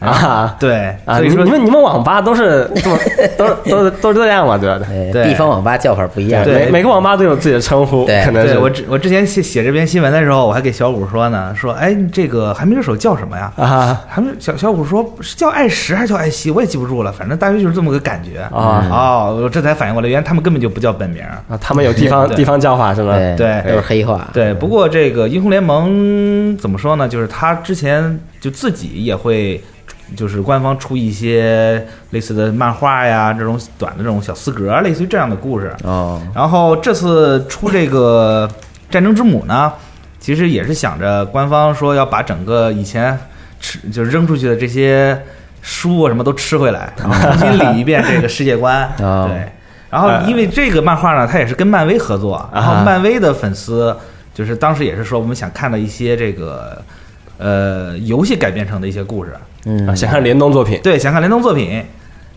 [0.00, 2.98] 啊对，啊，所以说你你们你们网吧都是这么
[3.36, 4.78] 都 都是都是这样嘛，对吧？
[5.12, 13.52] 对，地方网吧叫法不一样，对每每个网吧都有自己的称呼，对可能我之我之前写写这篇新闻的时候，我还给小五说呢，说哎，这个寒冰射手叫什么呀？
[13.56, 18.40] 啊寒冰小小五说是叫艾石还是叫艾希，我也记不住了，反正大约就是这么个感觉。
[18.54, 21.22] 啊哦，我这才反应过来，原来他们根本就不叫本名。
[21.48, 23.16] 啊，他们有地方地方叫法是吧？
[23.16, 27.08] 对对都是黑话，对，不过这个英雄联盟怎么说呢？
[27.08, 29.62] 就是他之前就自己也会，
[30.16, 35.74] 就是官方出一些类似的漫画呀，这种短的这种小四格，类似于这样的故事。
[35.84, 38.48] 哦，然后这次出这个
[38.90, 39.72] 战争之母呢，
[40.18, 43.18] 其实也是想着官方说要把整个以前
[43.60, 45.20] 吃就是扔出去的这些
[45.62, 48.84] 书啊什么都吃回来，然后重新理一遍这个世界观。
[49.00, 49.50] 哦对，
[49.90, 53.96] 然后因为这个漫画呢，它也是跟漫威合作，然后啊漫威的粉丝。
[54.34, 56.80] 就是当时也是说我们想看到一些这个
[57.38, 59.34] 呃游戏改编成的一些故事，
[59.68, 61.84] 嗯啊，想看联动作品，对，想看联动作品。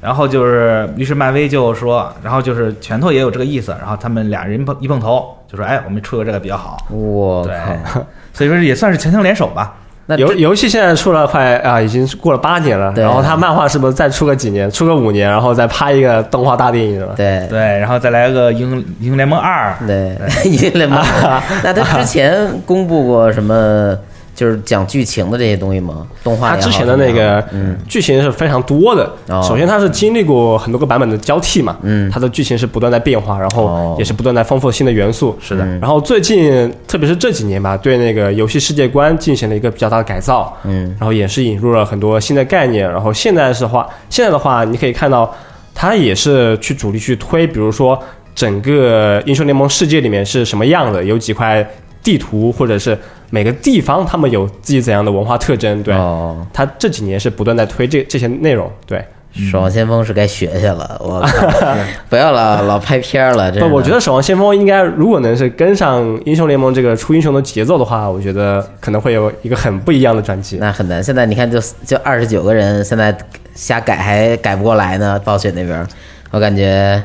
[0.01, 9.75] 然后就是，于是漫威就说，然后就是拳头也有这个意思，然后他们俩人碰一碰头，就说，哎，我们出个这个比较好，我对靠，，所以说也算是强强联手吧。
[10.07, 12.91] 那游游戏现在出了快啊，已经过了八年了。
[12.93, 17.13] 对然后他漫画是不是再出个几年，出个五年，然后再拍一个动画大电影了？
[17.15, 20.17] 对对，然后再来个英英雄联盟二，对，
[20.49, 20.99] 英雄联盟。
[21.63, 23.95] 那他之前公布过什么？
[24.41, 26.07] 就是讲剧情的这些东西吗？
[26.23, 29.03] 动画它之前的那个嗯剧情是非常多的。
[29.27, 35.37] 哦首先，它是经历过很多个版本的交替嘛，嗯它的剧情是不断在变化，然哦后也是不断在丰富新的元素。
[35.39, 42.91] 是的嗯然后最近，特别是这几年吧，对那个游戏世界观进行了一个比较大的改造，嗯然后也是引入了很多新的概念。
[42.91, 45.31] 然后现在是话，现在的话，你可以看到，
[45.75, 48.01] 它也是去主力去推，比如说
[48.33, 51.63] 整个英雄联盟世界里面是什么样的，有几块
[52.03, 52.97] 地图，或者是
[53.31, 55.81] 每个地方他们有自己怎样的文化特征。
[55.81, 58.71] 对，哦，它这几年是不断在推这这些内容。
[58.85, 59.03] 对，
[59.49, 61.75] 守望先锋是该学学了， 我靠，
[62.09, 63.49] 不要老老拍片儿了。
[63.49, 70.57] 真 不，我觉得守望先锋应该如果能是跟上英雄联盟这个出英雄的节奏的话，我觉得可能会有一个很不一样的转机。
[70.57, 71.01] 那很难。
[71.01, 73.17] 现在你看就，就二十九个人，现在
[73.55, 75.17] 瞎改还改不过来呢。
[75.23, 75.87] 暴雪那边，
[76.31, 77.01] 我感觉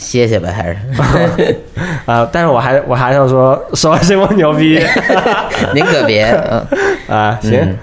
[0.00, 1.56] 歇歇呗，还是？
[2.06, 4.80] 啊、 但是我还我还想说，守望先锋牛逼。
[5.74, 6.66] 您可别，嗯。
[7.06, 7.38] 啊！
[7.42, 7.78] 行，嗯。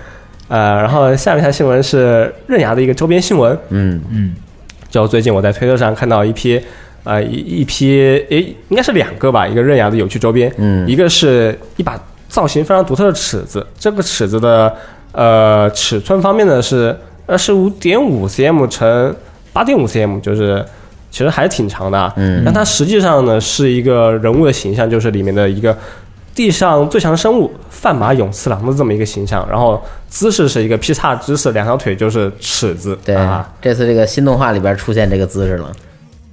[0.47, 4.01] 呃，然后下面一条新闻是刃牙的一个周边新闻，嗯。
[4.09, 4.35] 嗯，
[4.89, 6.59] 就最近我在推特上看到一批，
[7.03, 7.91] 呃，一一批，
[8.29, 10.87] 诶，应该是两个吧，一个刃牙的有趣周边，嗯。
[10.87, 14.73] 一个是一把造型非常独特的尺子，这个尺子的
[15.11, 19.15] 呃尺寸方面呢是二十五点五 cm 乘
[19.51, 20.63] 八点五 cm，就是
[21.09, 22.13] 其实还挺长的啊。
[22.17, 25.75] 嗯但它实际上呢是一个人物的形象，就是里面的一个
[26.35, 35.71] 地上最强生物范马勇次郎的这么一个形象，然后姿势是一个劈叉姿势，两条腿就是尺子，对啊，，这次这个新动画里边出现这个姿势了。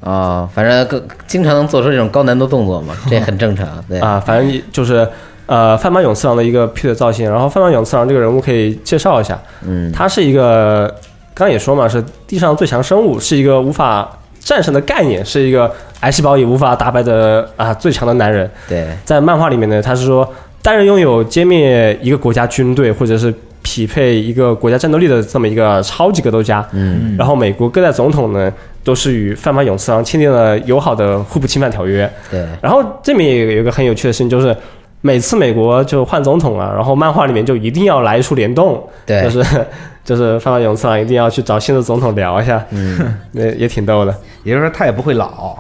[0.01, 3.67] 哦，反正更经常能做出这种高难度动作嘛，这很正常。
[3.89, 5.09] 对，啊，反正就是
[5.47, 10.87] 呃范马勇次郎的一个劈腿造型，然后范马勇次郎这个人物可以介绍一下，嗯他是一个
[11.33, 14.07] 刚刚也说嘛，是地上最强生物，是一个无法
[14.45, 18.49] 战神的概念，是一个癌细胞也无法打败的啊最强的男人。
[18.69, 20.31] 对，在漫画里面呢，他是说
[20.63, 26.65] 单人拥有歼灭一个国家军队或者是匹配一个国家战斗力的这么一个超级格斗家。
[26.73, 28.53] 嗯然后美国各代总统呢
[28.83, 32.09] 都是与范马勇次郎签订了友好的互不侵犯条约。
[32.31, 34.55] 对，然后这里面也有一个很有趣的事情，就是
[35.01, 39.67] 每次美国就换总统了，然后漫画里面就一定要来一出联动，对就是
[40.05, 45.57] 就是放到勇次郎一定要去找新的总统聊一下，嗯， 那也挺逗的也就是说他也不会老，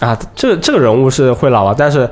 [0.00, 0.18] 啊。
[0.34, 2.08] 这这个人物是会老啊，但是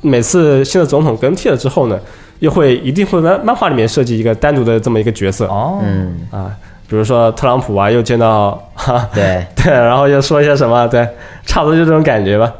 [0.00, 1.98] 每次新的总统更替了之后呢，
[2.38, 6.50] 又会一定会漫漫画里面设计一个单独的这么一个角色哦，嗯，啊，
[6.88, 9.08] 比如说特朗普啊，又见到哈。
[9.12, 11.06] 对， 对，然后又说一些什么，对，
[11.44, 12.52] 差不多就这种感觉吧。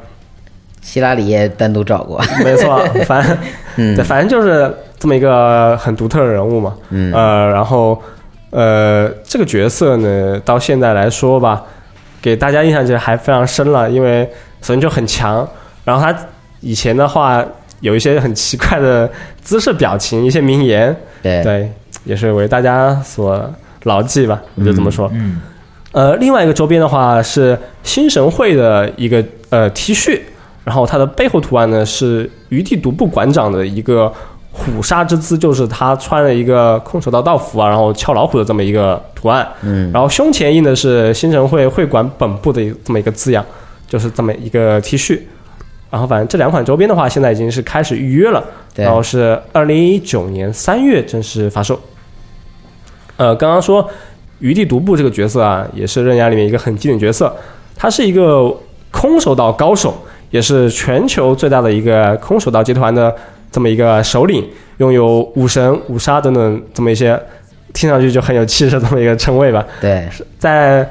[0.83, 2.21] 希拉里也单独找过。
[2.45, 3.39] 没错， 反正
[3.77, 6.75] 嗯对，反正就是这么一个很独特的人物嘛。
[6.89, 8.01] 嗯呃，然后
[8.51, 11.65] 呃，这个角色呢，到现在来说吧，
[12.21, 14.29] 给大家印象其实还非常深了，因为
[14.61, 15.49] 首先就很强，
[15.85, 16.17] 然后他
[16.61, 17.45] 以前的话
[17.81, 19.09] 有一些很奇怪的
[19.41, 21.73] 姿势、表情、一些名言，对，对，
[22.05, 23.49] 也是为大家所
[23.85, 25.09] 牢记吧，我就这么说。
[25.15, 25.41] 嗯，
[25.93, 30.21] 呃，另外一个周边的话是新神会的一个呃 T 恤，
[30.65, 34.13] 然后它的背后图案呢是余地独步馆长的一个
[34.53, 43.45] 虎鲨之姿，就是他穿了一个空手道道服啊，然后敲老虎的这么一个图案，嗯，然后胸前印的是新城会会馆本部的这么一个字样，
[43.89, 45.21] 就是这么一个 T 恤。
[45.91, 48.45] 然后反正这两款周边的话，现在已经是开始预约了，
[48.77, 51.81] 然后是二零一九年三月正式发售。
[53.17, 53.89] 呃，刚刚说
[54.39, 57.35] 余地独步这个角色啊，也是刃牙里面一个很经典角色，
[57.77, 58.55] 他是一个
[58.93, 59.93] 空手道高手，
[60.31, 63.13] 也是全球最大的一个空手道集团的
[63.51, 64.47] 这么一个首领，
[64.79, 67.21] 拥有武神、武杀等等这么一些
[67.73, 69.65] 听上去就很有气势的这么一个称谓吧。
[69.81, 70.09] 对，
[70.39, 70.89] 在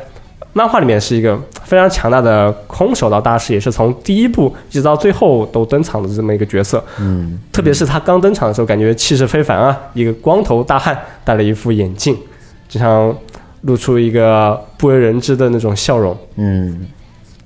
[0.53, 6.83] 漫画里面是一个非常强大的空手道大师，也是从第一部一直到最后都登场的这么一个角色。
[6.99, 9.79] 嗯，特别是他刚登场的时候，感觉气势非凡啊！
[9.93, 12.17] 一个光头大汉，戴了一副眼镜，
[12.67, 13.15] 经常
[13.61, 16.17] 露出一个不为人知的那种笑容。
[16.35, 16.87] 嗯，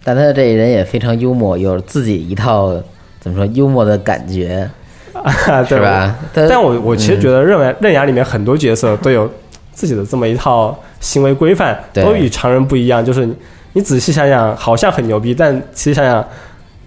[0.03, 2.71] 但他这人也非常幽默，有自己一套
[3.19, 4.67] 怎么说幽默的感觉，
[5.67, 6.15] 对是吧？
[6.33, 9.29] 他但我我其实觉得刃牙刃牙里面很多角色都有
[9.71, 13.03] 自己的这么一套行为规范，对都与常人不一样。
[13.03, 13.35] 就是你
[13.73, 16.25] 你仔细想想，好像很牛逼，但其实想想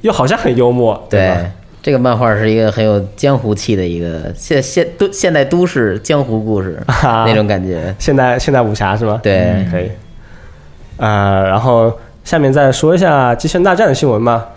[0.02, 1.40] 又好像很幽默，对吧？
[1.82, 7.94] 这个漫画是一个很有江湖气的一个现现都现代都市江湖故事啊那种感觉。
[7.98, 9.20] 现代现代武侠是吗？
[9.22, 9.88] 对，可以。
[10.96, 11.92] 呃，然后
[12.24, 14.48] 下面再说一下《机器人大战》的新闻吧。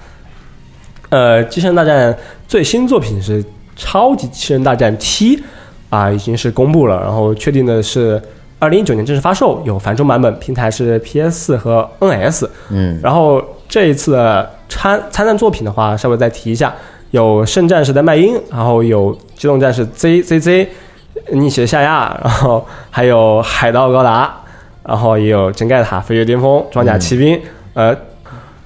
[1.09, 2.11] 呃，《机器人大战》
[2.47, 3.43] 最新作品是
[3.79, 5.37] 《超级机器人大战 T》
[5.89, 8.21] 啊，已经是公布了，然后确定的是
[8.59, 12.47] 二零一九年正式发售，有繁中版本，平台是 PS 和 NS。
[12.69, 16.75] 嗯，然后这一次的参参战作品的话，稍微再提一下，
[17.11, 20.67] 有圣战士的麦因，然后有机动战士 ZZZ
[21.31, 24.31] 逆袭的夏亚，然后还有海盗高达，
[24.83, 27.39] 然后也有真盖塔、飞跃巅峰、装甲骑兵，
[27.73, 27.95] 呃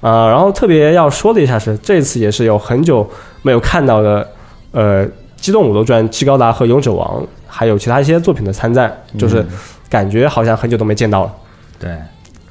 [0.00, 3.08] 呃，然后特别要说的一下是，这次也是有很久
[3.42, 4.26] 没有看到的，
[4.74, 9.46] 呃，机动武斗传、七高达和勇者王，还有其他一些作品的参战，就是
[9.88, 11.32] 感觉好像很久都没见到了。
[11.78, 11.96] 对，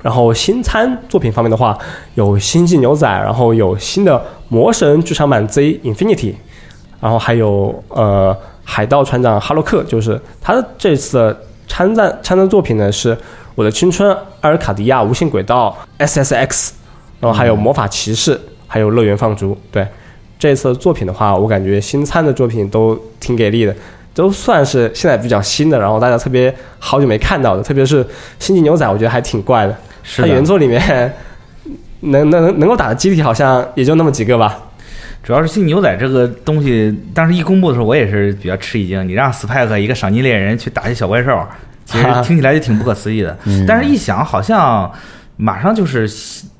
[0.02, 1.78] 然后新参作品方面的话，
[2.16, 4.16] 有《星际牛仔》，然后有新的
[4.48, 6.32] 《魔神剧场版 Z Infinity》，
[7.02, 8.34] 然后还有呃
[8.64, 13.14] 《海盗船长哈洛克》，就是他这次的参战参战作品呢是
[13.56, 14.10] 《我的青春
[14.40, 16.48] 阿尔卡迪亚无限轨道 SSX》，
[17.20, 18.36] 然后还有《魔法骑士》，
[18.68, 19.52] 还有《乐园放逐》。
[19.72, 19.86] 对，
[20.38, 23.76] 这次作品的话，我感觉新参的作品都挺给力的。
[24.15, 28.06] 都算是现在比较新的，然后大家特别好久没看到的，特别是
[28.38, 29.76] 《星际牛仔》，我觉得还挺怪的。
[30.04, 31.12] 是的它原作里面
[32.02, 34.60] 能能能够打的机体好像也就那么几个吧。
[35.24, 39.08] 主要是新牛仔这个东西，当时一公布的时候，我也是比较吃一惊。
[39.08, 41.43] 你让 Spike 一个赏金猎人去打一小怪兽，
[41.84, 43.36] 其实 听起来就挺不可思议的。
[43.46, 44.91] 嗯但是一想，好像
[45.36, 46.08] 马上就是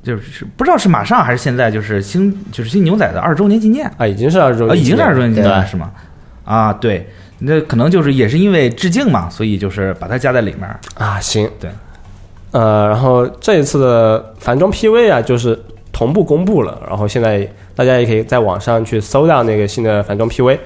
[0.02, 5.92] 就是不知道是马上还是现在，就是新就是新牛仔的二周年纪念啊，已经是二周啊，年已经是二周年纪念了是吗？
[6.44, 7.08] 啊，对，
[7.40, 10.68] 那可能就是也是因为致敬嘛，所以就是把它加在里面。
[10.96, 11.70] 啊，行，对，
[12.52, 15.58] 呃，然后这一次的繁装 PV 啊，就是
[15.92, 20.58] 同步公布了，然后现在大家也可以在网上去搜到那个新的繁装 PV，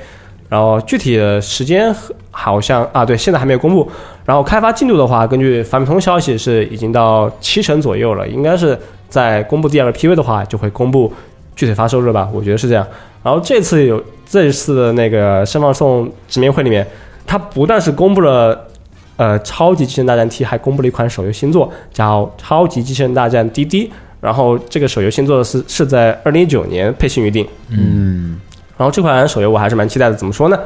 [0.49, 1.93] 然后具体的时间
[2.31, 3.91] 好像啊，对，现在还没有公布。
[4.27, 11.13] 然后开发进度的话，根据法米通消息是已经到七成左右了，应该是在公布第二个 PV 的话，就会公布
[11.55, 12.85] 具体发售日吧，我觉得是这样。
[13.23, 16.85] 然后这次有这一次的那个盛放送直面会里面，
[17.25, 18.67] 它不但是公布了
[19.15, 23.87] 呃超级机器人大战 T，还公布了一款手游新作叫《超级机器人大战滴滴》。
[24.19, 27.47] 然后这个手游新作是是在二零一九年配信预定。
[27.69, 28.37] 嗯，
[28.75, 30.59] 然后这款手游我还是蛮期待的，怎么说呢？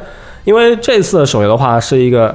[0.44, 2.34] 因为这次的手游的话是一个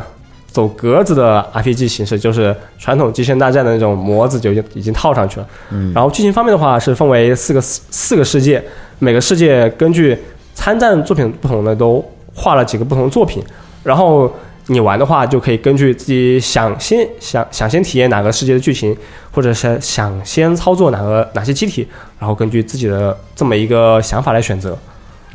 [0.57, 5.47] 走格子的 RPG 形式，就是传统机器人大战的那种模子就已经已经套上去了。
[5.69, 8.59] 嗯然后剧情方面的话是分为四个四四个世界，
[8.97, 10.17] 每个世界根据
[10.55, 13.43] 参战作品不同的都画了几个不同的作品，
[13.83, 14.33] 然后
[14.65, 18.97] 你玩的话就可以根据自己想先想想先体验哪个世界的剧情，
[19.31, 24.75] 或者是想先操作哪个哪些机体，然后根据自己的这么一个想法来选择。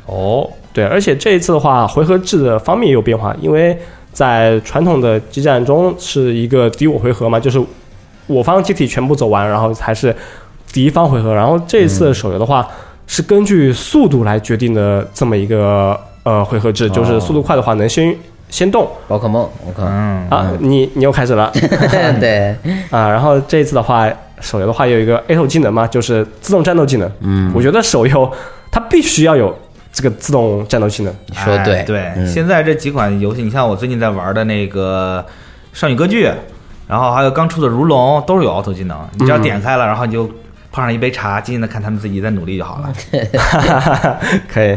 [0.06, 3.78] 哦，对，而且这一次的话，回合制的方面也有变化，因为
[4.12, 7.60] 在传统的激战中是一个敌我回合嘛，就是
[8.26, 10.14] 我方机体全部走完，然后才是
[10.72, 11.34] 敌方回合。
[11.34, 12.66] 然后这一次的手游的话，
[13.06, 18.14] 是根据速度来决定的这么一个呃回合制，就是速度快的话能先
[18.48, 21.50] 先动宝可梦，我靠，嗯，啊，你你又开始了
[22.20, 22.54] 对，
[22.90, 23.08] 啊。
[23.08, 24.06] 然后这一次的话，
[24.40, 27.10] 手游的话有一个 A 头技能嘛，就是自动战斗技能。
[27.20, 28.30] 嗯，我觉得手游
[28.70, 29.56] 它必须要有
[29.92, 31.14] 这个自动战斗技能。
[31.26, 35.24] 你说对哎对，嗯现在这几款游戏，你像我最近在玩的那个
[35.78, 36.26] 《少女歌剧》，
[36.88, 40.26] 然后还有刚出的《如龙》，都是有 auto 技能，你只要嗯点开了，然后你就
[40.72, 42.92] 泡上一杯茶，静静的看他们自己在努力就好了。
[44.48, 44.76] 可以，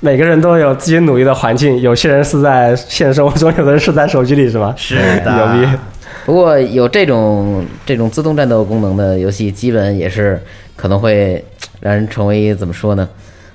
[0.00, 4.74] 每个人都有自己努力的环境，有些人是在现实生活中，有的人是在手机里，是吗？
[4.76, 5.78] 是的牛逼！
[6.26, 10.38] 不过有这种这种自动战斗功能的游戏，基本也是
[10.76, 11.42] 可能会
[11.80, 13.08] 让人成为怎么说呢？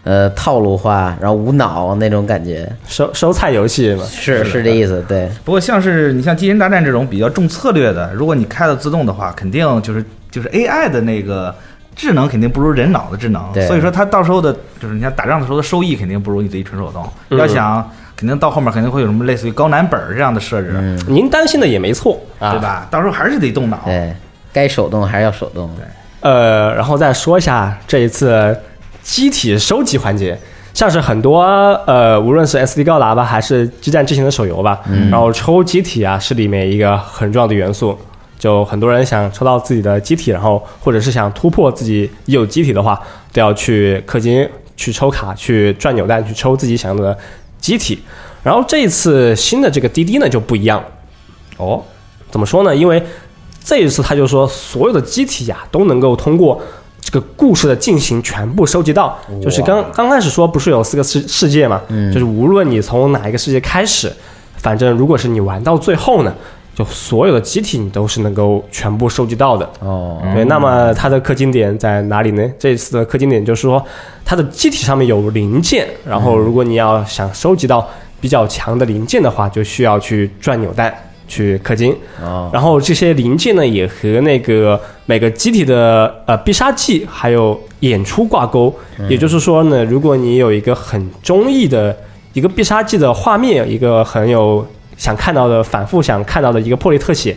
[0.04, 11.56] 呃，套路化，然后无脑那种感觉，收收菜游戏嘛，是是这意思，对，不过像是你像《机器人大战》这种比较重策略的，如果你开了自动的话，肯定就是就是 AI 的那个
[11.96, 14.52] 智能肯定不如人脑的智能，所以说它到时候的
[14.82, 17.08] 就是你像打仗的时候的收益肯定不如你自己纯手动。
[17.30, 17.40] 嗯。
[17.40, 22.60] 要想肯定到后面肯定会有什么类似于高难本儿这样的设置，嗯，您担心的也没错啊，对？
[22.60, 22.88] 吧？
[22.92, 23.80] 到时候还是得动脑。
[23.86, 24.14] 对，
[24.52, 25.86] 该手动还是要手动，对。
[26.20, 28.58] 呃，然后再说一下这一次
[29.04, 30.40] 机体收集环节，
[30.74, 31.42] 像是很多
[31.86, 37.98] 呃，无论是 SD 高达吧，还是激战之前的手游吧，嗯然后抽机体啊是里面一个很重要的元素。
[38.40, 43.02] 就很多人想抽到自己的机体，然后或者是想突破自己已有机体的话，
[43.32, 44.46] 都要去氪金、
[44.76, 47.18] 去抽卡、去转扭蛋、去抽自己想要的
[47.62, 47.98] 机体。
[48.44, 50.84] 然后这一次新的这个滴滴呢就不一样，
[51.56, 51.82] 哦，
[52.32, 52.76] 怎么说呢？
[52.76, 53.02] 因为
[53.64, 56.62] 这一次他就说所有的机体呀、都能够通过
[57.04, 59.18] 这个故事的进行全部收集到。
[59.42, 61.82] 就是刚刚开始说不是有四个世世界嘛，
[62.14, 64.12] 就是无论你从哪一个世界开始，
[64.58, 66.34] 反正如果是你玩到最后呢，
[66.74, 69.70] 就所有的机体你都是能够全部收集到的。
[69.80, 72.44] 哦，对，那么它的氪金点在哪里呢？
[72.58, 73.84] 这一次的氪金点就是说，
[74.24, 77.88] 它的机体上面有零件，然后如果你要想收集到
[78.22, 80.94] 比较强的零件的话，就需要去转扭蛋
[81.28, 81.96] 去氪金。
[82.22, 88.74] 哦，然后这些零件呢，也和那个每个机体的呃必杀技还有演出挂钩。
[89.10, 91.96] 也就是说呢，如果你有一个很中意的
[92.34, 94.66] 一个必杀技的画面，一个很有
[94.98, 97.36] 想看到的、反复想看到的一个破例特写，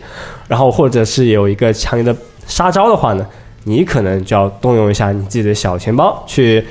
[0.49, 2.16] 然后或者是有一个强烈的
[2.47, 3.26] 杀招的话呢，
[3.64, 6.64] 你可能就要动用一下你自己的小钱包去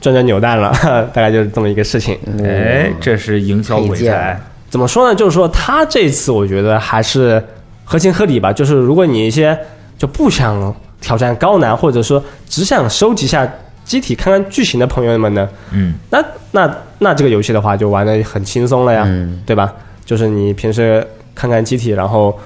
[0.00, 0.72] 转转扭蛋了，
[1.14, 2.18] 大概就是这么一个事情。
[2.44, 4.38] 哎，这是营销鬼才，
[4.74, 5.14] 怎么说呢？
[5.14, 7.40] 就是说他这次我觉得还是
[7.84, 8.52] 合情合理吧。
[8.52, 9.56] 就是如果你一些
[9.96, 13.48] 就不想挑战高难，或者说只想收集一下
[13.84, 16.20] 机体、看看剧情的朋友们呢，嗯，那
[16.50, 19.72] 那那这个游戏的话就玩的很轻松了呀，嗯对吧？
[20.04, 21.06] 就是你平时
[21.36, 22.36] 看看机体，然后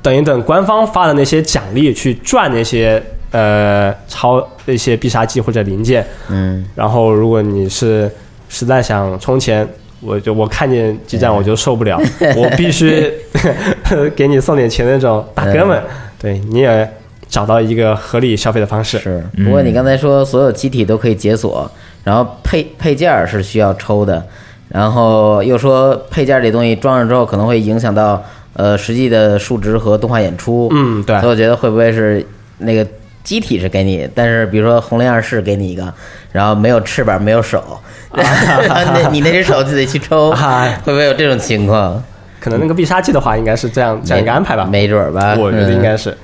[0.00, 3.02] 等一等官方发的那些奖励，去赚那些
[3.32, 8.08] 呃超那些必杀技或者零件，嗯，然后如果你是
[8.48, 9.68] 实在想充钱，
[10.00, 12.00] 我就我看见激战我就受不了，
[12.36, 13.12] 我必须
[14.14, 15.82] 给你送点钱那种大哥们，
[16.20, 16.88] 对你也
[17.28, 18.98] 找到一个合理消费的方式。
[18.98, 19.22] 是。
[19.44, 21.70] 不过你刚才说所有机体都可以解锁，
[22.04, 24.24] 然后配配件儿是需要抽的，
[24.68, 28.22] 然后又说配件儿这东西装上之后可能会影响到
[28.54, 30.68] 呃实际的数值和动画演出。
[30.72, 32.24] 嗯，对所以我觉得会不会是
[32.58, 32.86] 那个
[33.28, 35.92] 机体是给你，但是比如说红莲二世给你一个，
[36.32, 37.78] 然后没有翅膀没有手，
[38.16, 42.02] 那你那只手就得去抽，啊会不会有这种情况？
[42.40, 44.64] 可能那个必杀技的话，应该是这样这样一个安排吧。
[44.64, 46.16] 没准儿吧，我觉得应该是。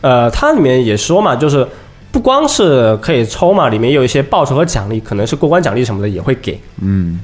[0.00, 1.66] 呃，它里面也说嘛，就是
[2.12, 6.60] 不光是可以抽嘛，里面有一些报酬和奖励，可能是过关奖励什么的也会给。
[6.80, 7.18] 嗯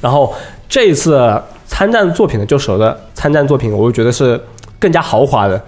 [0.00, 0.32] 然后
[0.68, 4.40] 这一次参战作品的，就手的参战作品，我就觉得是
[4.78, 5.60] 更加豪华的。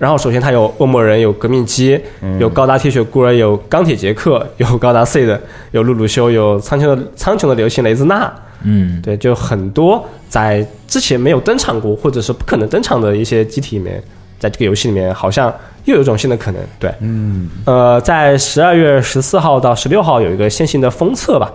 [0.00, 2.00] 然后首先它有恶魔人，有革命机，
[2.38, 5.38] 有高达铁血孤儿，有钢铁杰克， 有高达 seed，，
[5.72, 8.32] 有露露修，有苍穹的苍穹的流星雷兹纳。
[8.62, 14.02] 嗯，对，就很多在之前没有登场过，或者是不可能登场的一些机体里面，
[14.38, 16.62] 在这个游戏里面好像又有一种新的可能。
[16.78, 21.52] 对，嗯，呃，在十二月十四号到十六号有一个线性的封测吧，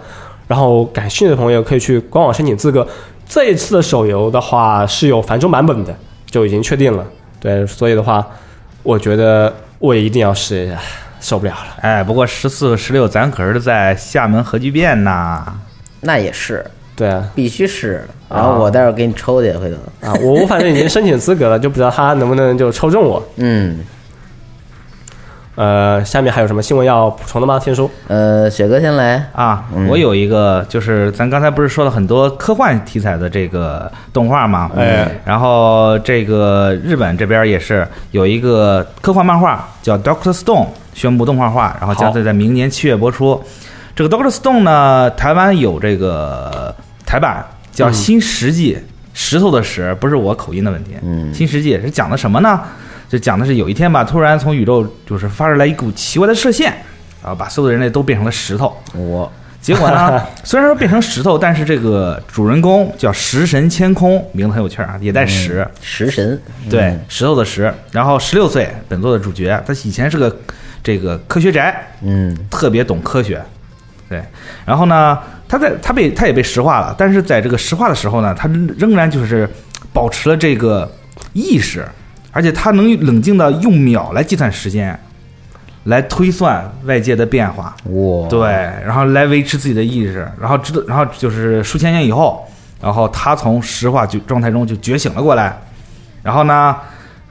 [0.48, 2.88] 然后感兴趣的朋友可以去官网申请资格。
[3.28, 5.96] 这一次的手游的话是有繁中版本的，
[6.30, 7.04] 就已经确定了。
[7.40, 8.26] 对，所以的话，
[8.84, 10.80] 我觉得我也一定要试一下，
[11.20, 11.78] 受不了了。
[11.82, 15.46] 哎，不过十四、十六咱可是在厦门核聚变呐。
[16.02, 16.64] 那也是
[16.96, 19.78] 对啊，必须是，然后我待会儿给你抽去，回头。
[20.08, 23.22] 啊，我我反正已经申请资格了，就不知道他能不能就抽中我。
[23.38, 23.80] 嗯，
[25.56, 27.58] 呃，下面还有什么新闻要补充的吗？
[27.58, 27.90] 天叔？
[28.08, 29.26] 呃，雪哥先来。
[29.34, 34.70] 啊，嗯我有一个，就是咱刚才不是说了很多科幻题材的这个动画吗？
[34.76, 43.42] 哎，然后这个日本这边也是有一个科幻漫画叫《Doctor Stone》宣布动画化，然后将好会在明年七月播出。
[43.96, 46.76] 这个 Doctor Stone 呢，台湾有这个
[47.06, 48.76] 台版叫《新石纪》，
[49.14, 50.96] 石头的石，不是我口音的问题。
[51.02, 52.60] 嗯新石纪是讲的什么呢？
[53.08, 56.74] 就讲的是有一天吧，突然从宇宙就是发出来一股奇怪的射线，
[57.22, 58.76] 然后把所有的人类都变成了石头。
[58.94, 59.32] 我。
[59.62, 66.40] 结果呢， 虽然说变成石头，但是这个主人公叫食神千空，名字很有趣啊，也带石，食神，
[66.70, 67.74] 对，石头的石。
[67.92, 70.38] 然后十六岁，本作的主角，他以前是个
[70.84, 72.38] 这个科学宅，嗯。
[72.52, 73.42] 特别懂科学，
[74.08, 74.24] 对。
[74.68, 78.48] 然后呢，他在他被他也被石化了，但是在这个石化的时候呢，他
[78.78, 79.50] 仍然就是
[79.92, 80.88] 保持了这个
[81.34, 81.84] 意识，
[82.36, 85.00] 而且他能冷静的用秒来计算时间，
[85.86, 87.74] 来推算外界的变化。
[87.86, 88.42] 哇对，
[88.86, 92.46] 然后来维持自己的意识，然后知道，然后就是数千年以后，
[92.82, 95.58] 然后他从石化就状态中就觉醒了过来，
[96.22, 96.76] 然后呢，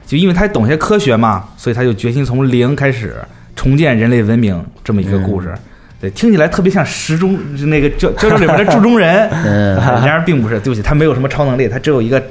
[0.07, 3.15] 就因为他懂些科学嘛，所以他就决心从零开始
[3.55, 5.53] 重建人类文明这么一个故事。
[6.01, 7.37] 对，听起来特别像时钟
[7.69, 10.59] 那个胶胶州里边的铸钟人，嗯， 然而并不是。
[10.61, 12.21] 对不起，他没有什么超能力，他只有一个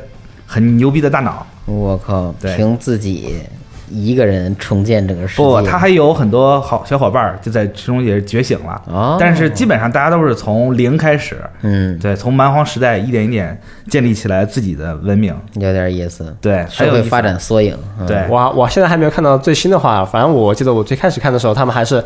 [0.44, 1.46] 很牛逼的大脑。
[1.66, 2.56] 我靠，对。
[2.56, 3.40] 凭自己
[3.90, 8.82] 一个人重建这个世界，不，他还有很多好小伙伴儿就在其中也觉醒了。
[8.86, 13.58] 哦，但是基本上大家都是从零开始，嗯，对，从蛮荒时代一点一点
[13.88, 15.34] 建立起来自己的文明。
[15.54, 18.06] 有点意思，对，社会发展缩影，嗯。
[18.06, 22.02] 对我我现在还没有看到最新的话，反正我记得我最开始看的时候，他们还是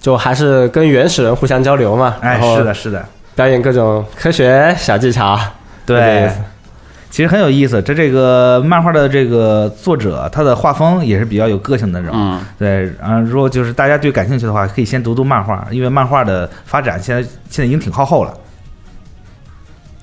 [0.00, 5.38] 就还是跟原始人互相交流嘛，哎，然后是的，是的，表演各种科学小技巧。
[5.86, 6.28] 对。
[6.28, 6.36] 思。
[7.14, 7.80] 其实很有意思。
[7.80, 12.12] 这这个漫画的这个作者，他的画风也是比较有个性的那种。
[12.12, 18.34] 嗯，对，啊，如果就是大家对感兴趣的话，可以先读读漫画，因为漫画的发展现在现在已经挺靠后了。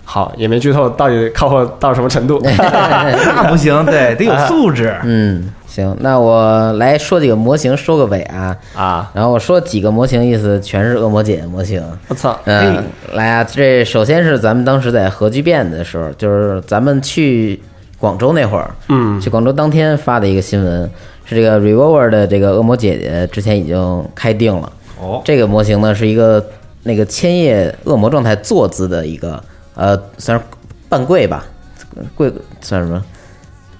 [0.05, 2.41] 好，也没剧透到底靠后到什么程度。
[2.47, 4.95] 那不行，对，得有素质。
[5.03, 8.57] 嗯，行，那我来说几个模型，收个尾啊。
[8.75, 11.81] 啊，然后我说几个模型，意思全是恶魔姐模型。
[12.09, 12.37] 我操！
[12.43, 17.57] 嗯，来啊，这首先是咱们当时在核聚变的时候，就是咱们去
[17.97, 20.91] 广州那会儿，嗯去广州当天发的一个新闻，
[21.23, 24.69] 是这个 Revolver 的这个恶魔姐姐之前已经开定了。
[24.99, 26.45] 哦，这个模型呢是一个
[26.83, 29.41] 那个千叶恶魔状态坐姿的一个，
[29.75, 30.43] 呃，算是
[30.89, 31.45] 半跪吧，
[32.13, 33.01] 跪算什么？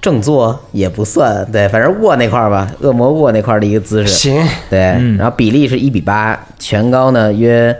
[0.02, 4.08] 正坐也不算，对，反正卧那块儿吧，恶魔卧那块儿的一个姿势。
[4.08, 7.76] 行，对，嗯然后比例是一比八，全高呢约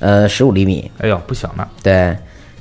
[0.00, 1.68] 呃十五厘米，哎呦，不小呢。
[1.82, 2.16] 对，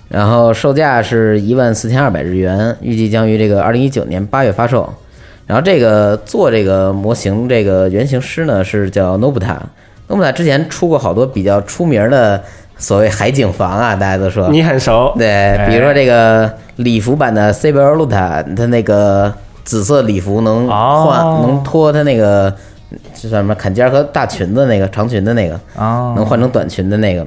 [0.09, 4.93] 然后售价是一万四千二百日元，预计将于这个二零一九年八月发售。
[5.47, 9.57] 然后这个做这个模型这个原型师呢是叫 Nobuta。
[10.09, 12.43] Nobuta 之前出过好多比较出名的
[12.77, 15.13] 所谓海景房啊，大家都说你很熟。
[15.17, 20.75] 对，比如说这个礼服版的 Saber Luta，它那个紫色礼服能换、
[21.21, 22.53] 哦能脱它那个
[23.13, 27.25] 这算什么坎肩和大裙子那个长裙的那个，啊，能换成短裙的那个。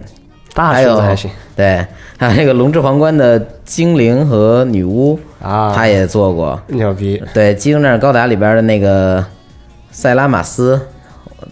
[0.55, 1.87] 大还有裙子还行对，
[2.19, 6.61] 还有那个龙之皇冠的精灵和女巫，啊，他也做过。
[6.69, 7.23] 牛逼。
[7.33, 9.25] 对，《机动战士高达》里边的那个
[9.93, 10.81] 塞拉马斯，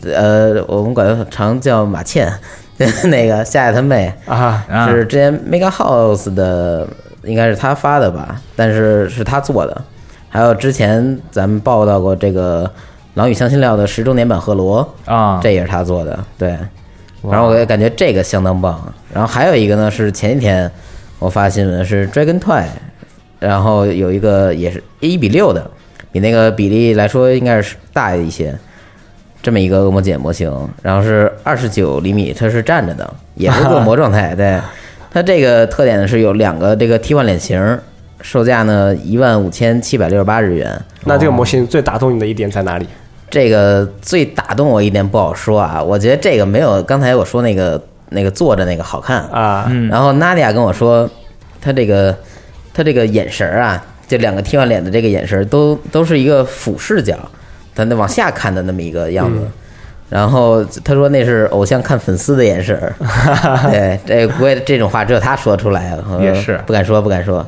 [0.03, 2.29] 呃，我们管他常叫马茜，
[3.05, 6.89] 那个夏夏他妹，啊，啊是之前 Mega House 的，
[7.27, 9.83] 应该是他发的吧，但是是他做的。
[10.29, 12.64] 还有之前咱们报道过这个
[13.14, 16.57] 《狼与香辛料》的十周年版赫罗，啊，这也是他做的，对。
[17.29, 18.81] 然后我也感觉这个相当棒。
[19.12, 20.70] 然后还有一个呢，是前几天
[21.18, 22.64] 我发新闻是 Dragon Toy，
[23.41, 25.70] 然后有一个也是一比六的，
[26.12, 28.55] 比那个比例来说应该是大一些。
[29.43, 30.53] 这么一个恶魔姐模型，
[30.83, 34.35] 然后是二十九厘米，它是站着的，也是恶 魔状态。
[34.35, 34.61] 对，
[35.17, 37.79] 它这个特点呢是有两个这个替换脸型，
[38.21, 40.79] 售价呢一万五千七百六十八日元。
[41.05, 42.87] 那这个模型最打动你的一点在哪里？
[43.31, 49.23] 这个最打动我一点不好说啊，我觉得这个没有刚才我说那个那个坐着那个好看。
[49.29, 51.09] 啊，嗯然后娜迪亚跟我说，
[51.62, 52.14] 他这个
[52.75, 57.17] 他这个眼神儿啊，这两个替换脸的这个眼神儿都都是一个俯视角，
[57.75, 59.41] 他那往下看的那么一个样子。
[60.09, 62.95] 然后他说那是偶像看粉丝的眼神儿，
[63.71, 67.45] 对，这不会这种话只有他说出来 也是不敢说不敢说。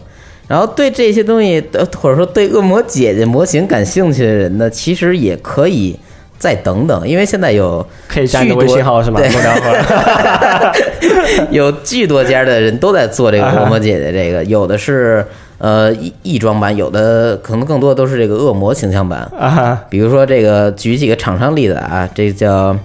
[0.48, 5.98] 然后对这些东西，呃或者说对恶魔姐姐模型感兴趣的人呢，其实也可以
[6.38, 9.20] 再等等，因为现在有可以加你的微信号是吗？
[9.20, 9.28] 对。
[11.50, 15.24] 有巨多家的人都在做这个恶魔姐姐，这个有的是
[15.58, 19.20] 呃异异装版，有的可能更多都是这个恶魔形象版。
[19.38, 22.76] 啊，比如说这个举几个厂商例子啊，这叫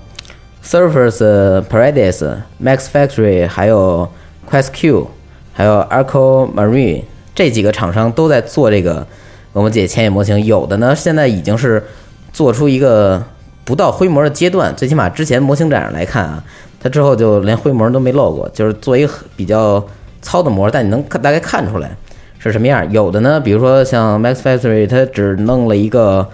[0.66, 4.10] Surface Paradise、Max Factory，还有
[4.50, 5.08] Quest Q，
[5.54, 7.04] 还有 Arco Marine
[7.36, 9.06] 这几个厂商都在做这个
[9.52, 11.84] 我们姐姐牵引模型，有的呢现在已经是
[12.32, 13.24] 做出一个
[13.64, 16.44] 不到灰模的阶段，最起码之前模型展上来看啊，
[16.80, 19.86] 它之后就连灰模都没露过，就是做一个比较
[20.22, 21.96] 糙的模，但你能看大概看出来
[22.44, 22.90] 是什么样。
[22.92, 26.28] 有的呢，比如说像 Max Factory，它只弄了一个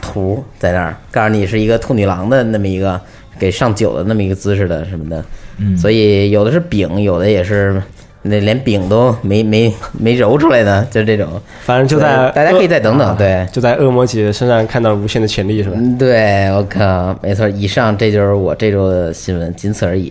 [0.00, 3.00] 图在那儿，告诉你是一个兔女郎的那么一个
[3.38, 5.24] 给上酒的那么一个姿势的什么的，
[5.58, 7.80] 嗯所以有的是饼，有的也是
[8.22, 11.28] 那连饼都没没没揉出来的，就这种。
[11.62, 15.76] 反正就在大家可以再等等啊对就在恶魔姐身上看到了无限的潜力，是吧？
[15.78, 20.10] 嗯，对，我靠，没错，以上这就是我这周的新闻，仅此而已。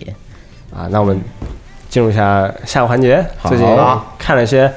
[0.76, 1.20] 啊，那我们
[1.90, 3.24] 进入一下下个环节。
[3.38, 3.68] 好最近
[4.18, 4.72] 看了一些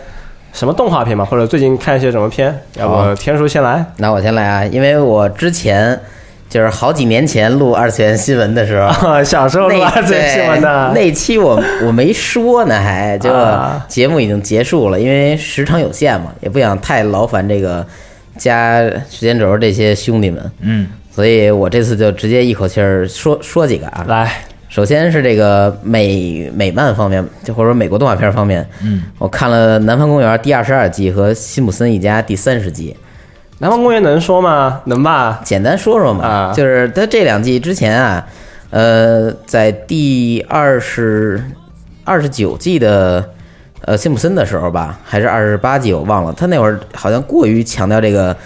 [0.57, 2.59] 什么动画片嘛，或者最近看一些什么片？
[2.79, 3.85] 要好不天叔先来？
[3.99, 6.01] 那我先来啊，因为我之前
[6.49, 17.87] 就是好几年前录二次元新闻的时候， 小时候录那二次元新闻的对那期我我没说呢，还就啊节目已经结束了，因为时长有限嘛，也不想太劳烦这个
[18.39, 18.81] 加
[19.11, 24.05] 时间轴这些兄弟们，嗯所以我这次就直接一口气儿说说几个啊。
[24.09, 24.33] 来，
[24.77, 32.95] 首先是这个美美漫方面，就或者说美国动画片方面，嗯，我看了《南方公园》第二十二季和《辛普森一家》第三十集。
[33.57, 34.83] 南方公园能说吗？
[34.85, 35.41] 能吧？
[35.43, 38.27] 简单说说嘛，啊就是他这两季之前啊，
[38.68, 41.43] 呃，在第二十
[42.05, 43.27] 二十九季的
[43.81, 48.37] 呃辛普森的时候吧，还是二十八季我忘了，他那会儿好像过于强调这个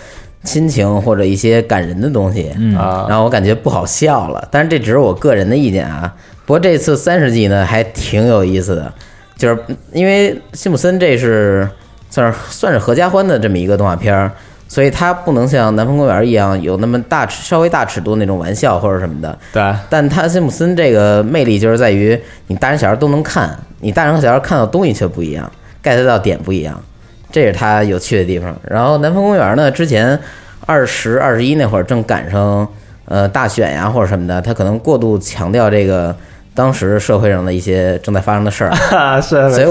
[0.45, 4.49] 亲情或者一些感人的东西，嗯啊，然后我感觉不好笑了。
[4.51, 6.13] 但是这只是我个人的意见啊。
[6.47, 8.93] 不过这次三十季呢还挺有意思的，
[9.37, 9.59] 就是
[9.93, 11.69] 因为辛普森这是
[12.09, 14.33] 算是算是合家欢的这么一个动画片儿，
[14.67, 19.39] 所以它不能像《南方公园》一样有那么大尺稍微大尺度那种玩笑或者什么的。
[19.53, 22.19] 对，但他辛普森这个魅力就是在于
[22.49, 25.49] 你大人小孩都能看，你大人和小孩看到东西却不一样
[25.85, 26.83] ，get 到点不一样，
[27.31, 28.55] 这是他有趣的地方。
[28.69, 30.19] 然后《南方公园》呢，之前
[30.67, 32.67] 二十二十一那会儿正赶上
[33.07, 36.15] 呃大选呀或者什么的，他可能过度强调这个
[36.55, 38.73] 当时社会上的一些正在发生的事儿。
[39.21, 39.65] 是所以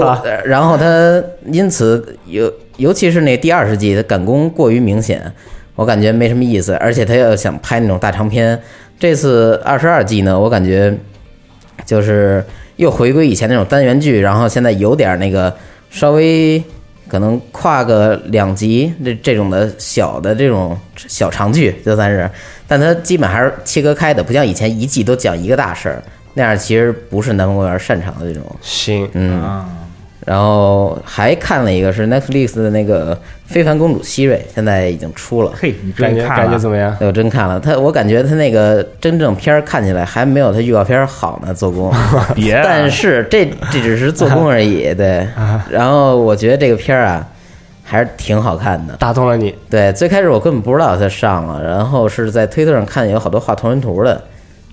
[0.44, 5.30] 然后他因此尤尤其是那第二十季，他赶工过于明显，
[5.74, 8.58] 我感觉没什么意思，而且他要想拍那种大长篇，
[8.98, 10.92] 这次二十二季呢，我感觉
[11.86, 12.44] 就是
[12.76, 15.54] 又回归以前那种单元剧，然后现在有点那个
[15.90, 16.62] 稍微
[17.10, 22.30] 可能跨个两集这这种的小的这种小长剧，就算是，
[22.68, 26.02] 但它基本还是切割开的，不像以前一季都讲一个大事儿，
[26.34, 28.44] 那样其实不是南方公园擅长的这种。
[28.60, 29.68] 行，嗯，啊，
[30.26, 33.14] 然后还看了一个是 Netflix 的那个
[33.46, 35.52] 《非凡公主希瑞》，现在已经出了。
[35.58, 36.94] 嘿，你终感觉于看了感觉怎么样？
[36.98, 41.90] 对我真看了他，我感觉他那个真正片儿看起来还没有他预告片儿好呢，做工。
[42.34, 45.26] 别啊但是这这只是做工而已， 对。
[45.70, 47.26] 然后我觉得这个片儿啊，
[47.82, 48.94] 还是挺好看的。
[48.96, 54.22] 打动了你，对，最开始我根本不知道他上了，然后是在推特上看有好多画同人图的，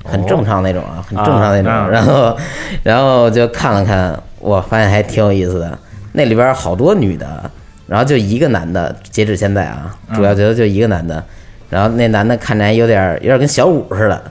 [0.04, 1.72] 很正常那种啊，很正常那种。
[1.72, 2.38] 啊然后，
[2.84, 5.78] 然后就看了看，我发现还挺有意思的。
[6.14, 7.50] 那里边好多女的，
[7.88, 11.24] 然后就一个男的，截止现在啊，主要角色就一个男的。
[11.70, 14.24] 然后那男的看着还有点有点跟小五似的，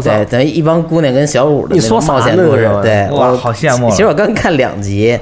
[0.00, 5.18] 对，等于一帮姑娘跟小五的你那种说冒险故事，对，哇我好羡慕其实我刚看两集，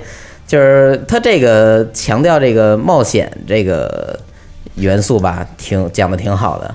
[0.47, 4.16] 就是他这个强调这个冒险这个
[4.76, 6.74] 元素吧，挺讲的挺好的，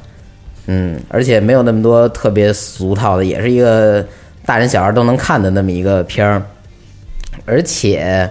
[0.67, 4.05] 嗯，而且没有那么多特别俗套的，也是一个
[4.45, 6.41] 大人小孩都能看的那么一个片儿，
[7.45, 8.29] 而且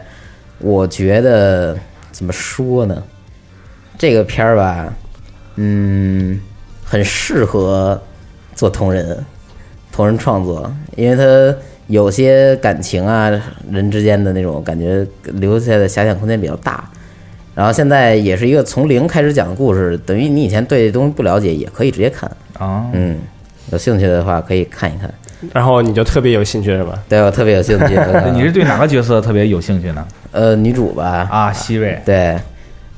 [0.58, 1.76] 我觉得
[2.12, 3.02] 怎么说呢，
[3.98, 4.92] 这个片儿吧，
[5.56, 6.40] 嗯，
[6.84, 8.00] 很适合
[8.54, 9.24] 做同人，
[9.92, 11.56] 同人创作，因为它
[11.86, 13.30] 有些感情啊，
[13.70, 16.88] 人之间的那种感觉留下的遐想空间比较大。
[17.52, 22.30] 然后现在也是一个从零开始讲的故事，等于你以前对这东西不了解，也可以直接看。
[22.58, 23.18] 啊，嗯，
[23.72, 25.12] 有兴趣的话可以看一看。
[25.52, 26.98] 然后你就特别有兴趣是吧？
[27.08, 27.98] 对我特别有兴趣。
[28.32, 30.06] 你是对哪个角色特别有兴趣呢？
[30.32, 31.28] 呃女主吧？
[31.30, 32.38] 啊，希瑞，对。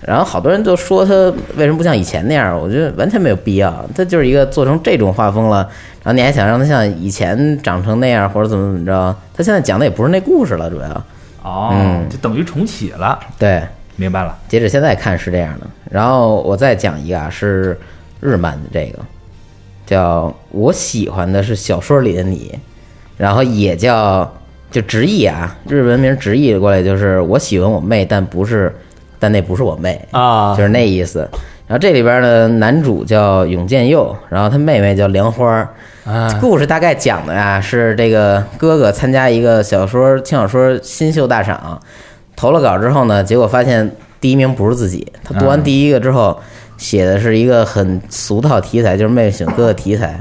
[0.00, 1.12] 然后好多人都说他
[1.56, 2.58] 为什么不像以前那样？
[2.58, 3.84] 我觉得完全没有必要。
[3.94, 5.58] 他就是一个做成这种画风了，
[6.02, 9.16] 然后你还想让他像以前长成那样，或者怎么怎么着？
[9.32, 10.88] 他现在讲的也不是那故事了，主要
[11.44, 13.62] 哦嗯，就等于重启了，对。
[13.96, 14.36] 明白了。
[14.48, 15.66] 截止现在看是这样的。
[15.90, 17.78] 然后我再讲一个啊，是
[18.20, 18.98] 日漫的这个，
[19.92, 22.58] 叫我喜欢的是小说里的你，
[23.18, 24.32] 然后也叫
[24.70, 28.74] 就直译啊，日文名直译过来就是我喜欢我妹，但不是，
[29.18, 31.28] 但那不是我妹，啊就是那意思。
[31.66, 35.68] 然后这里边呢，男主叫永健佑，然后他妹妹叫凉花儿。
[36.04, 41.78] 啊，故事大概讲的呀是这个哥哥参加一个小说轻小说新秀大赏，
[42.34, 43.88] 投了稿之后呢，结果发现
[44.20, 45.06] 第一名不是自己。
[45.22, 46.40] 他读完第一个之后，
[46.82, 50.20] 写的是一个很俗套题材，就是妹妹选哥哥题材，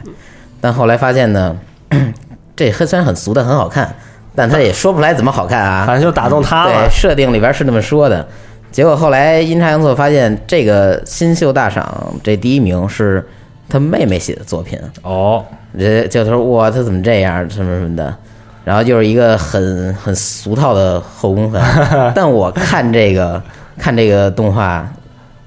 [0.62, 1.57] 但后来发现呢，
[2.55, 3.93] 这很虽然很俗，但很好看，
[4.36, 5.86] 但他也说不出来怎么好看啊。
[5.88, 6.89] 反正就打动他对，了。
[6.91, 8.26] 设定里边是那么说的。
[8.72, 13.28] 结果后来阴差阳错发现，这个新秀大赏这第一名是
[13.68, 14.80] 他妹妹写的作品。
[15.01, 15.43] 哦，
[15.74, 18.16] 人就他说哇，他怎么这样，什么什么的，
[18.64, 21.62] 然后就是一个很很俗套的后宫粉。
[22.16, 23.41] 但我看这个
[23.78, 24.88] 看这个动画，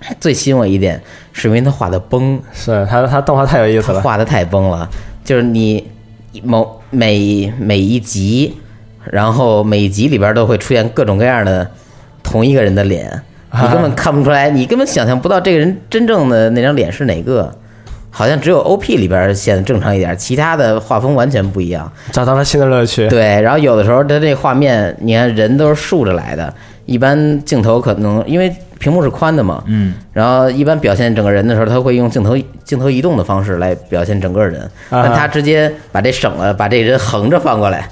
[0.21, 1.01] 最吸引我一点
[1.33, 4.89] 是因为他画的崩，是他他动画太有意思了，画的太崩了，
[5.25, 5.91] 就是你
[6.43, 8.55] 某每每一集，
[9.11, 11.71] 然后每一集里边都会出现各种各样的
[12.23, 17.55] 同一个人的脸，你根本看不出来，你根本想象不到这个人真正的那张脸是哪个。
[18.17, 21.91] 好像只有 OP 里边显得正常一点，其他的画风完全不一样。
[22.13, 23.09] 找到了新的乐趣。
[23.09, 26.55] 对，然后有的时候他这画面，你看人都是竖着来的，
[26.87, 34.61] 一般镜头可能因为屏幕是宽的嘛，嗯，然后一般表现整个人的时候，他会用镜头镜头移动的方式来表现整个人，
[34.91, 35.03] 啊。
[35.03, 37.89] 但他直接把这省了，把这人横着放过来，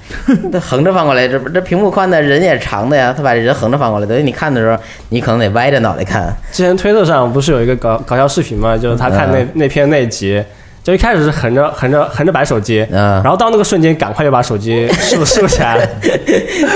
[0.53, 4.76] 他 横着放过来，这不这屏幕宽的人也长的呀，他把这人横着放过来，等于你看的时候，
[5.09, 9.49] 你可能得歪着脑袋看，之前推特上不是有一个搞搞笑视频嘛，就是他看那、嗯。
[9.55, 10.43] 那篇那集，
[10.82, 15.88] 就一开始是横着横着横着摆手机，嗯然后到那个瞬间赶快就把手机 竖竖起来，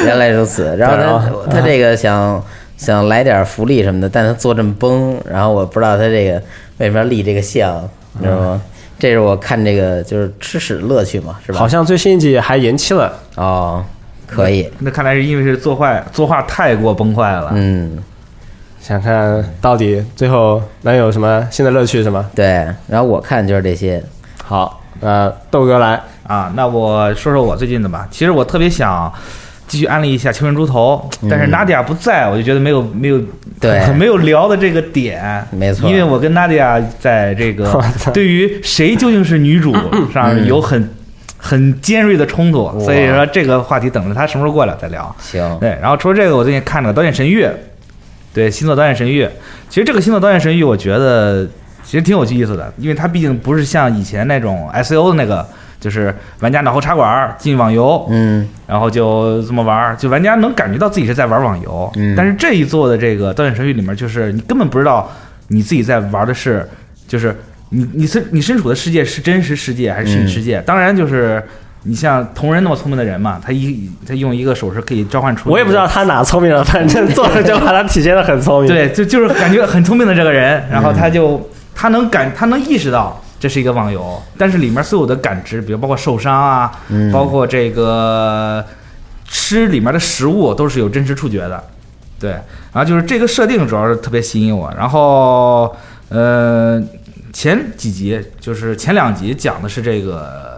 [0.05, 0.77] 原来如此。
[0.77, 2.43] 然后他后他这个想
[2.77, 6.41] 想来点福利什么的，但他做这么崩，然后我不知道他这个
[6.79, 7.83] 为什么要立这个像，
[8.19, 8.63] 你知道吗？
[8.99, 11.59] 这是我看这个就是吃屎的乐趣嘛，是吧？
[11.59, 13.13] 好像最新一季还延期了。
[13.35, 13.85] 哦，
[14.27, 17.51] 可以，那看来是因为是作坏作画太过崩坏了。
[17.55, 17.99] 嗯，
[18.87, 22.31] 想看到底最后能有什么新的乐趣是吗？
[22.37, 24.01] 对，然后我看就是这些，
[24.45, 28.07] 好，呃豆哥来，啊，那我说说我最近的吧。
[28.13, 29.13] 其实我特别想
[29.67, 33.21] 继续安利一下《青春猪头》，但是嗯 Nadia 不在，我就觉得没有没有
[33.61, 33.85] 对。
[33.95, 35.45] 没有聊的这个点。
[35.51, 37.83] 没错，因为我跟娜迪亚在这个
[38.15, 39.75] 对于谁究竟是女主
[40.15, 40.47] 上嗯。
[40.47, 40.89] 有很
[41.37, 45.13] 很尖锐的冲突，所以说这个话题等着他什么时候过来再聊。
[45.19, 47.45] 行，对，然后除了这个，我最近看了《刀剑神域》，
[48.37, 49.25] 对，新作《导演神域》。
[49.71, 51.49] 其实这个新作《导演神域》，我觉得
[51.83, 55.49] 其实挺有意思的，因为它毕竟不是像以前那种 S O 的那个，
[55.81, 61.91] 就是玩家脑后插管进网游，嗯然后就这么玩儿，就玩家能感觉到自己是在玩网游。
[61.97, 65.11] 嗯但是这一座的这个《导演神域》里面，就是你根本不知道
[65.49, 66.69] 你自己在玩的是，
[67.09, 67.35] 就是
[67.71, 70.63] 你你身你身处的世界是真实世界还是虚拟世嗯界？
[70.67, 71.43] 当然就是。
[71.87, 75.49] 你像同人那么聪明的人嘛，他一他用一个手势可以召唤出。
[75.51, 88.65] 我也不知道他哪聪明了，反正做着就把他体现的很聪明。，对，就就是感觉很聪明的这个人，然嗯后他就他能感他能意识到这是一个网游，但是里面所有的感知，比如包括受伤啊，嗯，包括这个
[89.29, 91.63] 吃里面的食物都是有真实触觉的，
[92.19, 95.75] 对，然后就是这个设定主要是特别吸引我，然后
[96.09, 96.83] 呃
[97.33, 100.56] 前几集就是前两集讲的是这个，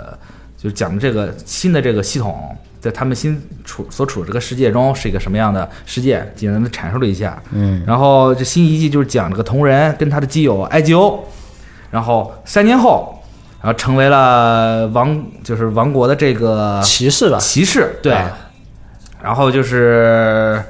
[0.59, 2.57] 就是讲的这个新的这个系统。
[2.81, 7.37] 在他们新处所处这个世界中是一个什么样的世界，简单的阐述了一下。
[7.51, 11.19] 嗯然后这新一季就是讲这个同人跟他的基友艾吉欧，
[11.91, 13.21] 然后三年后，
[13.61, 18.31] 然后成为了王，就是王国的这个骑士吧，骑士，对，啊
[19.21, 20.63] 然后就是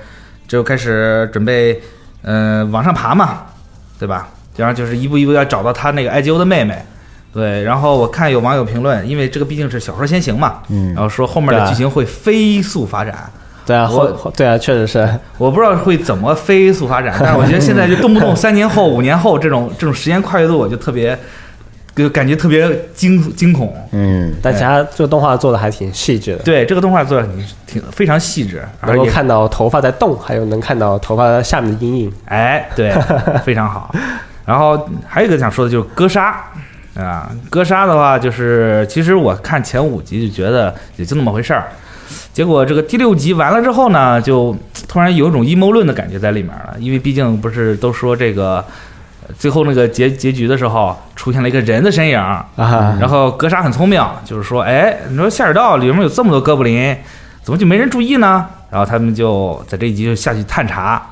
[0.46, 1.78] 就开始准备，
[2.22, 3.42] 嗯、往上爬嘛，
[3.98, 4.30] 对吧？
[4.56, 6.82] 然后就是一步一步要找到他那个艾吉欧的妹妹，
[7.32, 7.62] 对。
[7.62, 13.14] 然后我看有网友评论，因为这个毕竟是小说先行嘛，嗯然后说后面的剧情会飞速发展。
[13.66, 15.06] 对啊，我对啊，确实是。
[15.36, 21.18] 我不知道会怎么飞速发展，但是我觉得现在就动不动 三年后、五年后这种这种时间跨越度，我就特别，
[21.94, 23.76] 就感觉特别惊惊恐。
[23.92, 32.12] 嗯但其他这个动画做的还挺细致的，对这个动画做的挺挺非常细致，能够看到头发在动，还有能看到头发下面的阴影。
[32.24, 32.94] 哎，对，
[33.44, 33.94] 非常好。
[34.46, 36.42] 然后还有一个想说的就是哥杀
[36.98, 41.68] 啊，哥杀的话就是其实我看前五集就觉得也就那么回事儿，
[42.32, 44.56] 结果这个第六集完了之后呢，就
[44.88, 48.56] 突然有一种阴谋论的感觉在里面了，因为毕竟不是都说这个。
[48.56, 52.48] 呃最后那个结结局的时候，出现了一个人的身影，啊，
[52.98, 56.96] 然后格杀很聪明，就是说，哎，你说下水道里面有这么多哥布林，
[57.42, 58.46] 怎么就没人注意呢？
[58.70, 61.06] 然后他们就在这一集就下去探查，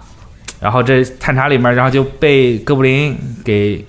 [0.58, 3.14] 然后这探查里面，然后就被哥布林
[3.44, 3.84] 给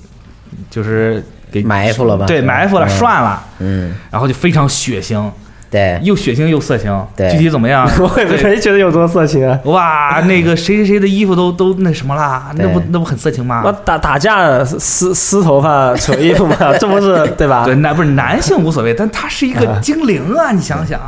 [0.69, 5.23] 就是给埋伏了吧对，埋伏了，嗯涮了，嗯，然后就非常血腥，
[5.69, 7.05] 对，又血腥又色情。
[7.15, 7.89] 对具体怎么样？
[7.99, 9.59] 我也没觉得有多色情啊。
[9.65, 13.71] 哇， 那个谁谁谁的衣服都都那什么啦，那不那不很色情吗我？
[13.83, 17.63] 打打架撕撕头发扯衣服嘛，这不是 对吧？
[17.65, 20.99] 对，那不是男性无所谓，但他是一个精灵啊，你想想。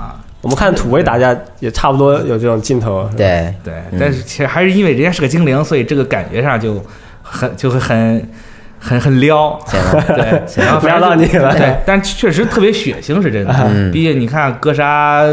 [0.41, 3.09] 我们看土味打架也差不多有这种镜头。
[3.17, 6.81] 对，对，嗯但是其实还是因为人家是个精灵，所以这个感觉上就
[7.21, 8.29] 很就会很
[8.79, 9.59] 很很撩。
[10.07, 11.55] 对，然后撩到你了。
[11.55, 13.53] 对， 但确实特别血腥，是真的。
[13.67, 13.91] 嗯。
[13.91, 15.23] 毕竟你看哥莎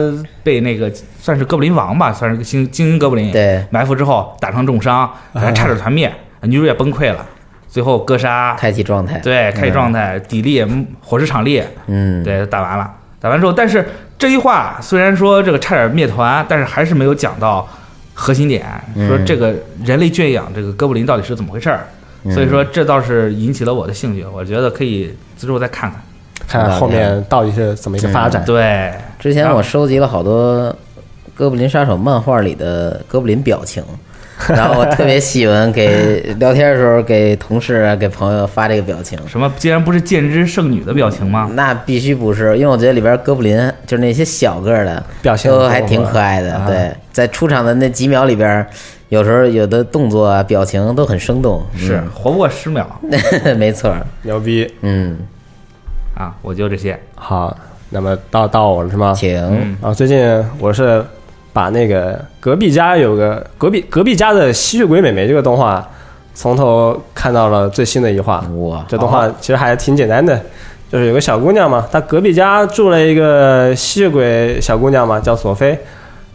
[0.43, 0.91] 被那个
[1.21, 7.25] 算是哥布林王吧，算是个精精英哥布林，对，埋伏之后打成重伤，还差点团灭，女主也崩溃了。
[7.69, 10.65] 最后哥莎开启状态，对开启状态，底力
[11.01, 12.91] 火石场力，嗯，对，打完了，
[13.21, 13.87] 打完之后，但是
[14.19, 17.69] 这句话虽然说这个差点灭团，但是还是没有讲到
[18.15, 19.07] 核心点，嗯。
[19.07, 21.87] 说这个人类圈养这个哥布林到底是怎么回事儿。
[22.27, 26.01] 嗯所以说这倒是引起了我的兴趣，我觉得可以之后再看看。
[26.49, 28.45] 看看后面到底是怎么一个发展。
[28.45, 30.75] 对，之前我收集了好多
[31.35, 33.83] 哥布林杀手漫画里的哥布林表情，
[34.49, 39.19] 然后我特别喜欢给聊天的时候给同事啊、给朋友发这个表情。
[39.27, 41.51] 什么既然不是剑之圣女的表情吗？
[41.55, 46.55] 那必须不是，因为我觉得里边哥布林就是那些小个儿的表情都还挺可爱的。
[46.55, 48.65] 啊对，在出场的那几秒里边，
[49.09, 51.63] 有时候有的动作啊、表情都很生动。
[51.77, 52.85] 是活不过十秒
[53.45, 53.95] 嗯， 没错。
[54.23, 54.69] 牛逼！
[54.81, 55.17] 嗯，
[56.17, 56.35] 啊！
[56.43, 56.99] 我就这些。
[57.15, 57.57] 好，
[57.91, 59.13] 那么到到我了是吗？
[59.17, 59.41] 请。
[59.41, 61.05] 嗯，啊，最近我是
[61.53, 65.89] 把那个隔壁家有个隔壁隔壁家的吸血鬼美眉这个动画，
[66.35, 68.45] 从头看到了最新的一话。
[68.59, 70.39] 哇，这动画其实还挺简单的，
[70.91, 75.79] 就是有个小姑娘嘛，她隔壁家住了一个吸血鬼小姑娘嘛，叫索菲。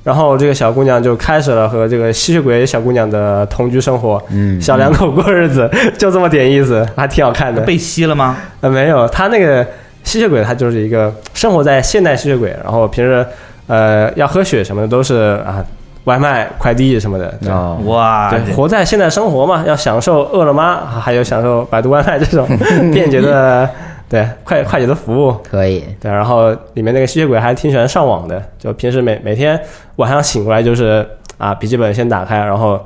[0.03, 7.61] 然后这个小姑娘就开始了和这个吸血鬼小姑娘的同居生活，嗯，小两口过日子， 就这么点意思，还挺好看的。
[7.61, 8.37] 被吸了吗？
[8.61, 9.65] 呃，没有，他那个
[10.03, 13.25] 吸血鬼，他就是一个生活在现代吸血鬼，然后平时
[13.67, 15.63] 呃要喝血什么的都是啊
[16.05, 17.31] 外卖、快递什么的。
[17.39, 22.47] 对哦，哇，对，活在现代生活嘛，要享受饿了么，还有享受百度外卖这种
[22.91, 23.69] 便捷的，
[24.11, 25.31] 对快快捷的服务。
[25.49, 29.57] 可以，对，然后里面那个吸血鬼还挺喜欢上网的，就平时每每天
[29.95, 31.07] 晚上醒过来就是
[31.37, 32.85] 啊，笔记本先打开，然后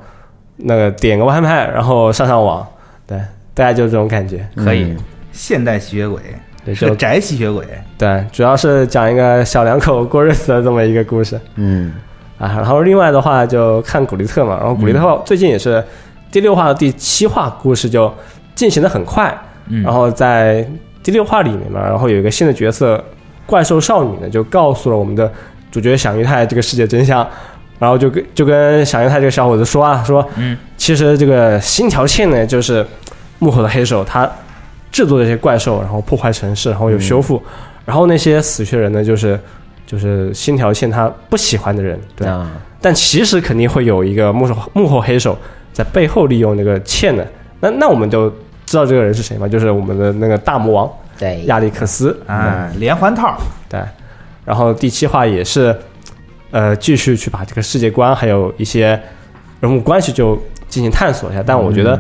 [0.57, 2.65] 那个点个外卖，然后上上网，
[3.07, 3.17] 对，
[3.55, 4.47] 大家就这种感觉。
[4.55, 4.97] 可以嗯，
[5.31, 6.21] 现代吸血鬼
[6.63, 7.65] 对，就是个宅吸血鬼，
[7.97, 11.93] 对，主要是讲一个小两口过日子的这么一个故事嗯
[12.37, 12.53] 啊。
[12.55, 15.83] 然后另外的话就看古力特嘛，然后古力特最近也是
[16.31, 18.13] 第六话和第七话故事就
[18.53, 19.35] 进行的很快，
[19.67, 20.67] 嗯然后在
[21.05, 23.01] 第六话里面嘛，然后有一个新的角色
[23.45, 25.31] 怪兽少女呢，就告诉了我们的
[25.69, 27.19] 主角响玉泰这个世界真相，
[27.77, 32.83] 然后就跟就跟响玉泰这个小伙子说啊，说嗯，其实这个新条线呢，就是
[33.37, 34.27] 幕后的黑手，他
[34.91, 37.39] 制作这些怪兽，然后破坏城市，然后有修复，
[37.85, 39.39] 然后那些死去的人呢，就是
[39.85, 42.49] 就是新条线他不喜欢的人，对，啊，
[42.81, 45.37] 但其实肯定会有一个幕后幕后黑手
[45.71, 47.27] 在背后利用那个茜的，
[47.59, 48.33] 那那我们就
[48.65, 53.37] 知道这个人是谁吗，就是我们的那个大魔王对，亚历克斯，啊，连环套，
[53.69, 53.79] 对，
[54.43, 55.75] 然后第七话也是，
[56.51, 58.99] 呃，继续去把这个世界观还有一些
[59.59, 60.37] 人物关系就
[60.67, 61.43] 进行探索一下。
[61.45, 61.95] 但我觉得、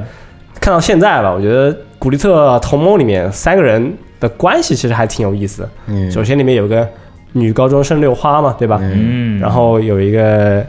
[0.59, 5.69] 看到现在吧，我觉得古力特同盟里面三个人的关系其实还挺有意思的。
[5.87, 6.87] 嗯，首先里面有个
[7.33, 8.79] 女高中生六花嘛，对吧？
[8.81, 10.65] 嗯，然后有一个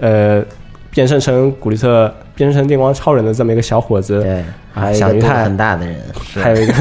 [0.00, 0.42] 呃
[0.90, 4.44] 变身成古力特变身成电光超人的这么一个小伙子，对，
[4.80, 5.96] 还有一个很大的人，
[6.34, 6.72] 还有一个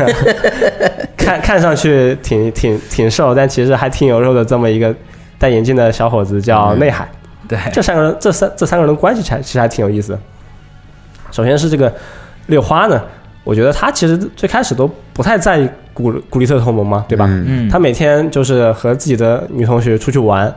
[1.16, 4.94] 看看上去挺挺挺瘦，但其实还挺有肉的这么一个
[5.40, 7.08] 戴眼镜的小伙子叫内海。
[7.48, 10.20] 对，这三个人，这三这三个人的关系其实其实还挺有意思的。
[11.32, 11.94] 首先是这个
[12.48, 13.02] 六花呢，
[13.44, 17.26] 我觉得他其实最开始都不太在意古古力特同盟嘛，对吧？
[17.30, 20.54] 嗯嗯，他每天就是和自己的女同学出去玩，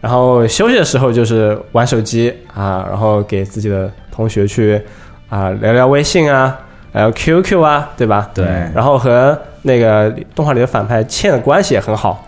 [0.00, 4.80] 然后休息的时候就是玩手机啊，然后给自己的同学去
[5.28, 6.56] 啊聊聊微信啊，
[6.92, 8.30] 还有 QQ 啊，对吧？
[8.34, 12.26] 对然后和那个动画里的反派茜的关系也很好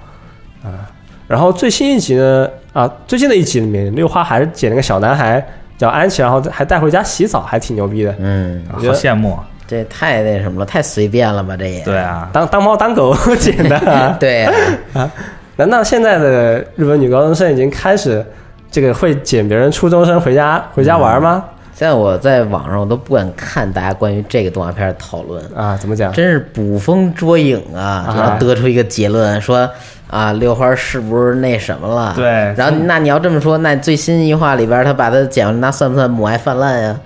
[0.63, 0.89] 啊。
[1.27, 5.45] 然后最新一集呢，啊，最近的一集里面，六花还是捡了个小男孩
[5.79, 8.15] 叫安琪，然后还带回家洗澡，还挺牛逼的。
[8.19, 11.57] 嗯，好羡慕，这太那什么了，太随便了吧？
[11.57, 14.45] 这也对啊，当当猫当狗 捡的、 啊，对
[14.93, 15.11] 啊，
[15.57, 18.25] 难道现在的日本女高中生已经开始
[18.71, 21.45] 这个会捡别人初中生回家回家玩吗？
[21.81, 26.13] 现在我在网上我都不敢看大家关于这个动画片的讨论，啊，怎么讲？
[26.13, 28.05] 真是捕风捉影啊！
[28.07, 29.67] 啊然后得出一个结论说
[30.11, 32.13] 啊，六花是不是那什么了？
[32.15, 37.01] 对然后那你要这么说，那最新一话里边他把它剪了，那算不算母爱泛滥呀？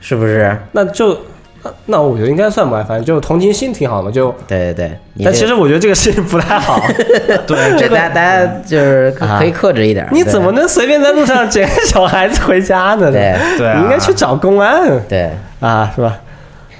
[0.00, 0.58] 是不是？
[0.72, 1.16] 那就
[1.62, 4.10] 那那我觉得应该算不爱，反正就同情心挺好嘛。
[4.10, 6.80] 就对对对，但其实我觉得这个事情不太好。
[7.46, 10.08] 对 这大家大家就是啊可以克制一点。
[10.10, 13.10] 你怎么能随便在路上捡个小孩子回家呢？
[13.12, 15.30] 对对啊你应该去找公安对
[15.60, 16.16] 啊，是吧？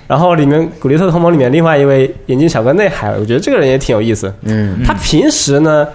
[0.06, 4.32] 然后里面古力特同盟里面另外一位眼镜小哥内海，我觉得这个人也挺有意思。
[4.42, 5.86] 嗯他平时呢，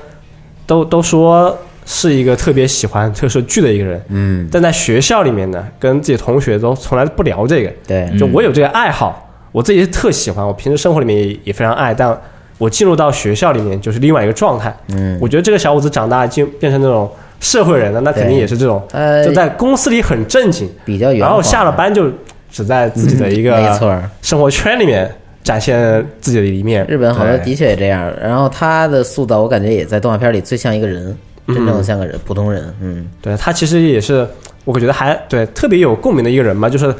[0.65, 7.71] 都都说是一个特别喜欢特摄剧的一个人，嗯，但在学校里面呢，跟自己同学都从来不聊这个。
[7.87, 8.09] 对。
[8.17, 12.19] 就我有这个爱好，我自己特喜欢，我平时生活里面也也非常爱，但
[12.57, 14.75] 我进入到学校里面就是另外一个状态。
[14.95, 17.09] 嗯，我觉得这个小伙子长大就变成那种
[17.39, 22.11] 社会人了，那肯定也是这种，呃就在公司里很正经，比较有然后下了班就
[22.49, 23.95] 只在自己的一没个错。
[24.21, 25.07] 生活圈里面
[25.43, 26.83] 展现自己的一面。
[26.87, 31.17] 日本好像的确也这样，然后他的塑造，我感觉也在动画片里最像一个人，嗯
[31.47, 32.73] 真正像个人，普通人。
[32.81, 34.27] 嗯，对他其实也是，
[34.63, 36.93] 我觉得还对特别有共鸣的一个人嘛，就是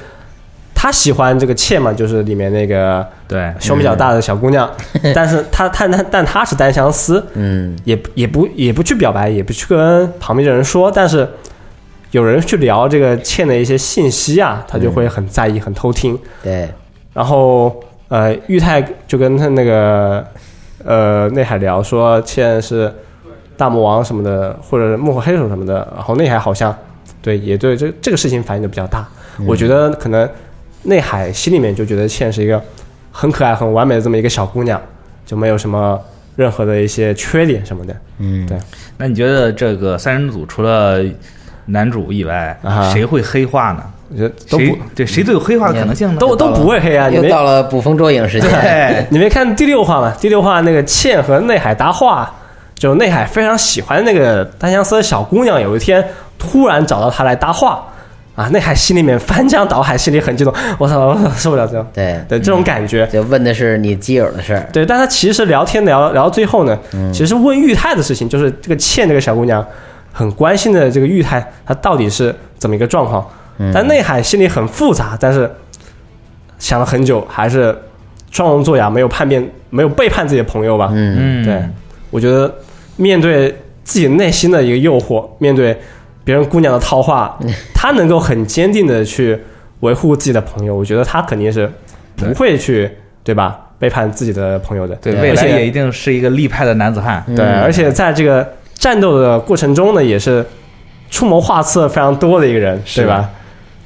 [0.73, 4.69] 他喜欢这个茜嘛，就是里面那个对，胸比较大的小姑娘，
[5.15, 11.27] 但是他他但但他是单相思，嗯，也也不也不去表白，也不去跟旁边的人说，但是
[12.11, 16.17] 有人去聊这个茜的一些信息啊，他就会很在意，很偷听。
[16.43, 16.69] 对，
[17.13, 20.23] 然后呃，玉泰就跟他那个
[20.83, 22.93] 呃内海聊说茜是
[23.57, 26.75] 大魔王什么的，或者幕后黑手什么的，然后内海好像
[27.21, 29.07] 对也对这这个事情反应的比较大。
[29.45, 30.29] 我觉得可能
[30.83, 32.61] 内海心里面就觉得茜是一个
[33.11, 34.81] 很可爱、很完美的这么一个小姑娘，
[35.25, 35.99] 就没有什么
[36.35, 37.95] 任何的一些缺点什么的。
[38.19, 38.57] 嗯，对
[38.97, 41.03] 那你觉得这个三人组除了
[41.65, 43.83] 男主以外啊，谁会黑化呢？
[44.07, 46.19] 我觉得都谁不对谁最有黑化的可能性呢？
[46.19, 47.09] 都都不会黑啊！
[47.09, 48.47] 你又到了捕风捉影时间。
[48.51, 50.13] 对， 你没看第六话吗？
[50.21, 52.31] 第六话那个茜和内海搭话，
[52.75, 56.05] 就内海非常喜欢那个单相思的小姑娘，有一天
[56.37, 57.83] 突然找到她来搭话，
[58.35, 63.07] 啊，内海心里面翻江倒海，心里很激动，我操，我受不了这种对，对这种感觉。
[63.07, 64.67] 就问的是你基友的事儿。
[64.73, 66.77] 对，但他其实聊天聊聊到最后呢，
[67.13, 69.65] 其实问玉泰的事情，就是这个倩这个小姑娘
[70.11, 73.25] 很关心的这个玉泰他到底是怎么一个状况。
[73.57, 75.49] 嗯但内海心里很复杂，但是
[76.59, 77.73] 想了很久，还是
[78.29, 80.89] 装聋作哑，没有叛变，没有背叛自己的朋友吧。
[80.91, 81.63] 嗯嗯，对，
[82.15, 82.49] 我觉得
[82.95, 83.53] 面对
[83.83, 85.77] 自己内心的一个诱惑，面对
[86.23, 87.37] 别人姑娘的套话，
[87.75, 89.37] 他能够很坚定的去
[89.81, 91.69] 维护自己的朋友，我觉得他肯定是
[92.15, 92.89] 不会去
[93.21, 94.95] 对吧背叛自己的朋友的。
[94.95, 97.21] 对，未来而且也一定是一个立派的男子汉。
[97.27, 100.45] 嗯对，而且在这个战斗的过程中呢，也是
[101.11, 103.29] 出谋划策非常多的一个人，对吧？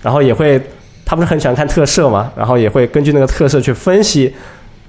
[0.04, 0.62] 然后也会，
[1.04, 4.32] 他不是很喜欢看特摄嘛，然后也会根据那个特摄去分析，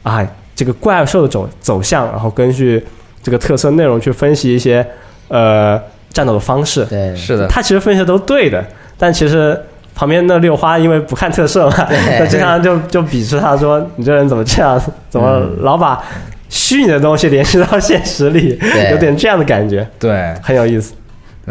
[0.02, 0.22] 啊，
[0.54, 2.84] 这个怪兽的走走向，然后根据
[3.22, 4.86] 这个特色内容去分析一些
[5.28, 6.84] 呃战斗的方式。
[6.86, 8.64] 对，是的，他其实分析的都对的，
[8.98, 9.58] 但其实
[9.94, 14.80] 旁边那六花因为不看特色嘛，对那经常就就鄙视他说：“你这人怎么这样？
[15.10, 16.02] 怎么老把
[16.48, 18.58] 虚拟的东西联系到现实里？”
[18.90, 20.94] 有点这样的感觉，对，很有意思。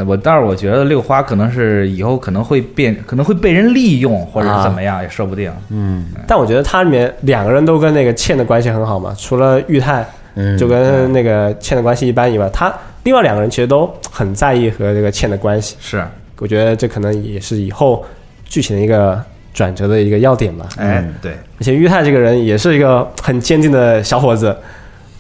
[0.08, 5.52] 我但是我觉得六花可能是以后可能会变，可能会被人利用，或者是怎么样，也说不定。
[5.72, 10.06] 嗯但我觉得它里面两个人都跟那个倩的关系很好嘛，除了玉泰
[10.40, 12.74] 嗯，就跟那个倩的关系一般以外，他
[13.04, 15.76] 另外两个人其实都很在意和这个倩的关系。
[15.82, 16.02] 是，
[16.38, 18.06] 我觉得这可能也是以后
[18.46, 19.22] 剧情的一个
[19.54, 20.66] 转折的一个要点吧。
[20.78, 24.56] 哎嗯，对，而且玉泰这个人也是一个很坚定的小伙子，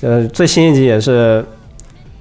[0.01, 1.43] 呃，最新一集也是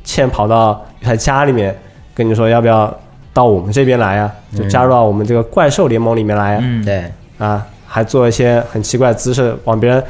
[0.03, 1.77] 倩跑到玉泰家里面
[2.15, 2.93] 跟你说要不要
[3.33, 7.05] 到我们这边来啊，就加入到我们这个怪兽联盟里面来啊，嗯，对，
[7.39, 10.03] 啊，还做一些很奇怪的姿势，往别人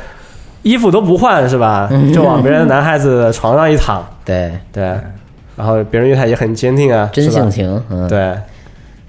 [0.63, 1.89] 衣服都不换是吧？
[1.91, 2.13] 嗯。
[2.13, 4.85] 就往别人男孩子床上一躺， 对，对，
[5.57, 8.35] 然后别人对他也很坚定啊，真性情，嗯，对，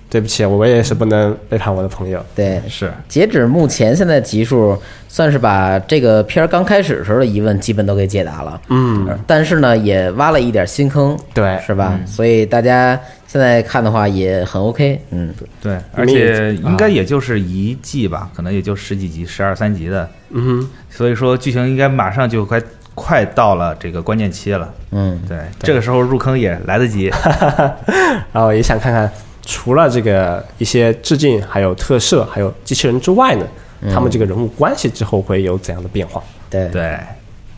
[0.09, 2.19] 对不起，我也是不能背叛我的朋友。
[2.35, 2.61] 对。
[2.67, 4.77] 是，截止目前，现在集数
[5.07, 11.99] 算是把这个片儿刚开始时候的疑问基本都给解答了，嗯，但是呢，也挖了一点新坑，对，是吧？
[12.05, 12.99] 所以大家
[13.31, 22.59] 现在看的话也很 OK，嗯，对，而且应该也就是一季吧，可能也就十几集、十二三集的，嗯哼，所以说剧情应该马上就快
[22.95, 24.73] 快到了这个关键期了。
[24.89, 27.11] 嗯，对，这个时候入坑也来得及。
[28.33, 29.07] 然后也想看看，
[29.45, 33.45] 除了这个一些致敬，还有特摄，还有机器人之外呢，
[33.93, 36.23] 他们这个人物关系之后会有怎样的变化？
[36.49, 36.97] 对，对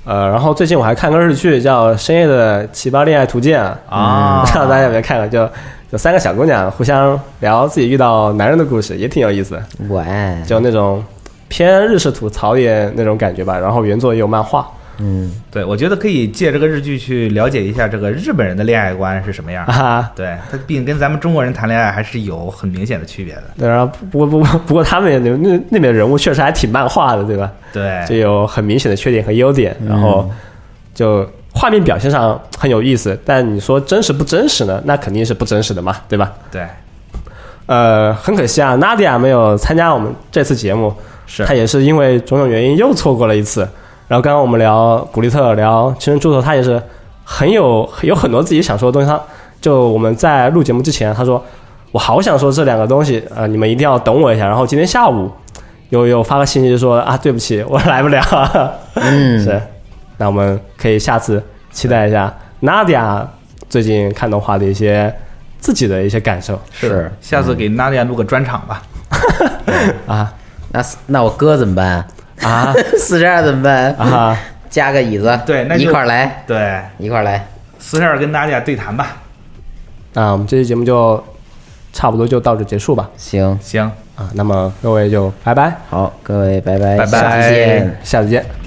[0.04, 5.28] 呃，然后最近我还看个日剧叫《深夜的奇葩恋爱图鉴》啊，啊不知道大家有没有看过？
[5.28, 5.48] 就
[5.92, 11.04] 就三个小姑娘互相聊自己遇到男人的故事，也挺有意思的，我爱，就那种
[11.50, 13.60] 偏日式吐槽一点那种感觉吧。
[13.60, 14.68] 然后原作也有漫画
[15.04, 20.12] 嗯，对，我觉得可以借这个日剧去了解一下这个日本人的恋爱观是什么样啊。
[20.16, 23.44] 对他，毕竟跟咱们中国人谈恋爱还是有很明显的区别的。
[23.58, 27.52] 对，然后不过不过不过他们那那那边人物确实还挺漫画的，对吧？
[27.74, 30.30] 对，就有很明显的缺点和优点，然后
[30.94, 34.82] 就画面表现上很有意思，但你说真实不真实呢？
[34.86, 36.32] 那肯定是不真实的嘛，对吧？
[36.52, 36.66] 对，
[37.66, 40.94] 呃，很可惜啊，Nadia 没有参加我们这次节目，
[41.26, 43.68] 是她也是因为种种原因又错过了一次。
[44.12, 46.84] 然后刚刚我们聊古力特，聊青春猪头，他也是
[47.24, 49.08] 很有有很多自己想说的东西。
[49.08, 49.18] 他
[49.62, 51.42] 就我们在录节目之前，他说
[51.94, 54.46] 我好想说这两个东西，呃，你们一定要等我一下。
[54.46, 55.32] 然后今天下午
[55.92, 58.22] 又又发个信息说啊，对不起，我来不了。
[58.96, 59.62] 嗯， 是，
[60.18, 61.42] 那我们可以下次
[61.72, 63.26] 期待一下 Nadia
[63.70, 65.16] 最近看动画的一些
[65.58, 68.84] 自己的一些感受是，下次给 Nadia 录个专场吧。
[70.06, 70.34] 啊
[70.74, 71.88] 那那我哥怎么办？
[71.92, 72.08] 啊
[72.98, 73.94] 四十二怎么办？
[73.96, 74.38] 啊！
[74.70, 77.46] 加个椅子，对那就一块儿来，对，一块儿来。
[77.78, 79.18] 四十二跟娜迪亚对谈吧。
[80.14, 81.22] 那我们这期节目就
[81.92, 83.84] 差不多就到这结束吧行，行，
[84.16, 88.00] 啊，那么各位就拜拜，好，各位拜拜，拜拜下次见。
[88.04, 88.61] 下次见。